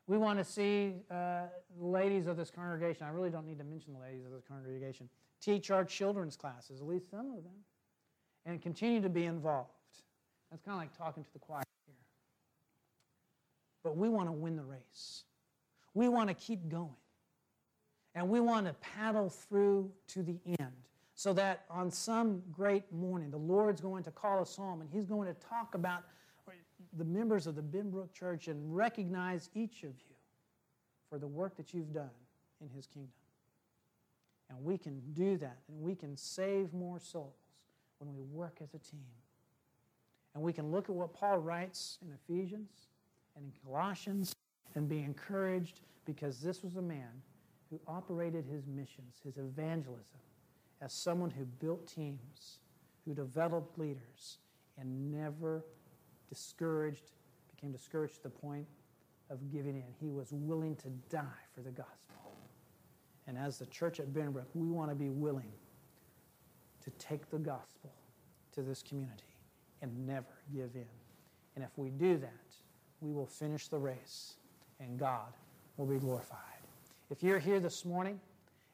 We 0.05 0.17
want 0.17 0.37
to 0.37 0.43
see 0.45 0.95
uh, 1.09 1.43
ladies 1.79 2.27
of 2.27 2.35
this 2.35 2.51
congregation. 2.51 3.03
I 3.05 3.09
really 3.09 3.29
don't 3.29 3.45
need 3.45 3.57
to 3.59 3.63
mention 3.63 3.93
the 3.93 3.99
ladies 3.99 4.25
of 4.25 4.31
this 4.31 4.43
congregation. 4.45 5.07
Teach 5.39 5.71
our 5.71 5.85
children's 5.85 6.35
classes, 6.35 6.81
at 6.81 6.87
least 6.87 7.09
some 7.09 7.27
of 7.31 7.43
them, 7.43 7.55
and 8.45 8.61
continue 8.61 9.01
to 9.01 9.09
be 9.09 9.25
involved. 9.25 9.69
That's 10.51 10.61
kind 10.61 10.75
of 10.75 10.81
like 10.81 10.97
talking 10.97 11.23
to 11.23 11.31
the 11.33 11.39
choir 11.39 11.63
here. 11.85 11.95
But 13.83 13.95
we 13.95 14.09
want 14.09 14.27
to 14.27 14.33
win 14.33 14.57
the 14.57 14.63
race. 14.63 15.23
We 15.93 16.09
want 16.09 16.27
to 16.27 16.33
keep 16.33 16.67
going. 16.67 16.89
And 18.13 18.27
we 18.29 18.41
want 18.41 18.67
to 18.67 18.73
paddle 18.73 19.29
through 19.29 19.89
to 20.09 20.21
the 20.21 20.37
end 20.59 20.73
so 21.15 21.31
that 21.33 21.63
on 21.69 21.89
some 21.89 22.41
great 22.51 22.91
morning, 22.91 23.31
the 23.31 23.37
Lord's 23.37 23.79
going 23.79 24.03
to 24.03 24.11
call 24.11 24.41
us 24.41 24.55
home 24.55 24.81
and 24.81 24.89
He's 24.91 25.05
going 25.05 25.27
to 25.29 25.33
talk 25.47 25.75
about 25.75 26.01
the 26.97 27.05
members 27.05 27.47
of 27.47 27.55
the 27.55 27.61
Benbrook 27.61 28.11
Church 28.13 28.47
and 28.47 28.75
recognize 28.75 29.49
each 29.55 29.83
of 29.83 29.89
you 29.89 30.15
for 31.09 31.17
the 31.17 31.27
work 31.27 31.55
that 31.57 31.73
you've 31.73 31.91
done 31.93 32.09
in 32.61 32.69
His 32.69 32.87
kingdom. 32.87 33.09
And 34.49 34.63
we 34.63 34.77
can 34.77 35.01
do 35.13 35.37
that, 35.37 35.57
and 35.67 35.81
we 35.81 35.95
can 35.95 36.15
save 36.15 36.73
more 36.73 36.99
souls 36.99 37.33
when 37.99 38.15
we 38.15 38.21
work 38.23 38.57
as 38.61 38.69
a 38.73 38.77
team. 38.79 39.03
And 40.35 40.43
we 40.43 40.53
can 40.53 40.71
look 40.71 40.89
at 40.89 40.95
what 40.95 41.13
Paul 41.13 41.37
writes 41.39 41.97
in 42.01 42.09
Ephesians 42.11 42.69
and 43.35 43.45
in 43.45 43.51
Colossians 43.65 44.35
and 44.75 44.87
be 44.89 44.99
encouraged 44.99 45.81
because 46.05 46.39
this 46.41 46.63
was 46.63 46.75
a 46.75 46.81
man 46.81 47.09
who 47.69 47.79
operated 47.87 48.45
his 48.45 48.65
missions, 48.67 49.19
his 49.23 49.37
evangelism, 49.37 50.03
as 50.81 50.91
someone 50.91 51.29
who 51.31 51.45
built 51.45 51.87
teams, 51.87 52.59
who 53.05 53.13
developed 53.13 53.79
leaders, 53.79 54.37
and 54.77 55.11
never 55.11 55.63
discouraged, 56.33 57.11
became 57.55 57.71
discouraged 57.71 58.15
to 58.15 58.23
the 58.23 58.29
point 58.29 58.65
of 59.29 59.51
giving 59.51 59.75
in. 59.75 59.83
He 59.99 60.09
was 60.09 60.29
willing 60.31 60.75
to 60.77 60.87
die 61.09 61.43
for 61.53 61.61
the 61.61 61.69
gospel. 61.69 62.33
And 63.27 63.37
as 63.37 63.59
the 63.59 63.67
church 63.67 63.99
at 63.99 64.11
Benbrook, 64.13 64.47
we 64.55 64.67
want 64.69 64.89
to 64.89 64.95
be 64.95 65.09
willing 65.09 65.51
to 66.83 66.89
take 66.91 67.29
the 67.29 67.37
gospel 67.37 67.91
to 68.53 68.61
this 68.61 68.81
community 68.83 69.23
and 69.81 70.07
never 70.07 70.25
give 70.53 70.71
in. 70.75 70.85
And 71.55 71.63
if 71.63 71.69
we 71.77 71.89
do 71.89 72.17
that, 72.17 72.29
we 72.99 73.11
will 73.11 73.27
finish 73.27 73.67
the 73.67 73.77
race 73.77 74.35
and 74.79 74.97
God 74.99 75.33
will 75.77 75.85
be 75.85 75.97
glorified. 75.99 76.39
If 77.11 77.21
you're 77.21 77.39
here 77.39 77.59
this 77.59 77.85
morning 77.85 78.19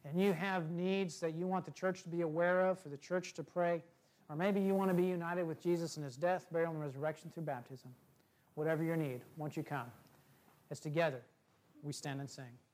and 0.05 0.19
you 0.19 0.31
have 0.33 0.71
needs 0.71 1.19
that 1.19 1.35
you 1.35 1.45
want 1.45 1.65
the 1.65 1.71
church 1.71 2.03
to 2.03 2.09
be 2.09 2.21
aware 2.21 2.61
of, 2.67 2.79
for 2.79 2.89
the 2.89 2.97
church 2.97 3.33
to 3.33 3.43
pray, 3.43 3.83
or 4.29 4.35
maybe 4.35 4.61
you 4.61 4.75
want 4.75 4.91
to 4.91 4.93
be 4.93 5.05
united 5.05 5.43
with 5.47 5.61
Jesus 5.61 5.97
in 5.97 6.03
his 6.03 6.15
death, 6.15 6.45
burial, 6.51 6.71
and 6.71 6.79
resurrection 6.81 7.31
through 7.33 7.43
baptism. 7.43 7.93
Whatever 8.53 8.83
your 8.83 8.95
need, 8.95 9.21
once 9.37 9.57
you 9.57 9.63
come, 9.63 9.91
As 10.71 10.79
together 10.79 11.21
we 11.81 11.91
stand 11.93 12.19
and 12.19 12.29
sing. 12.29 12.59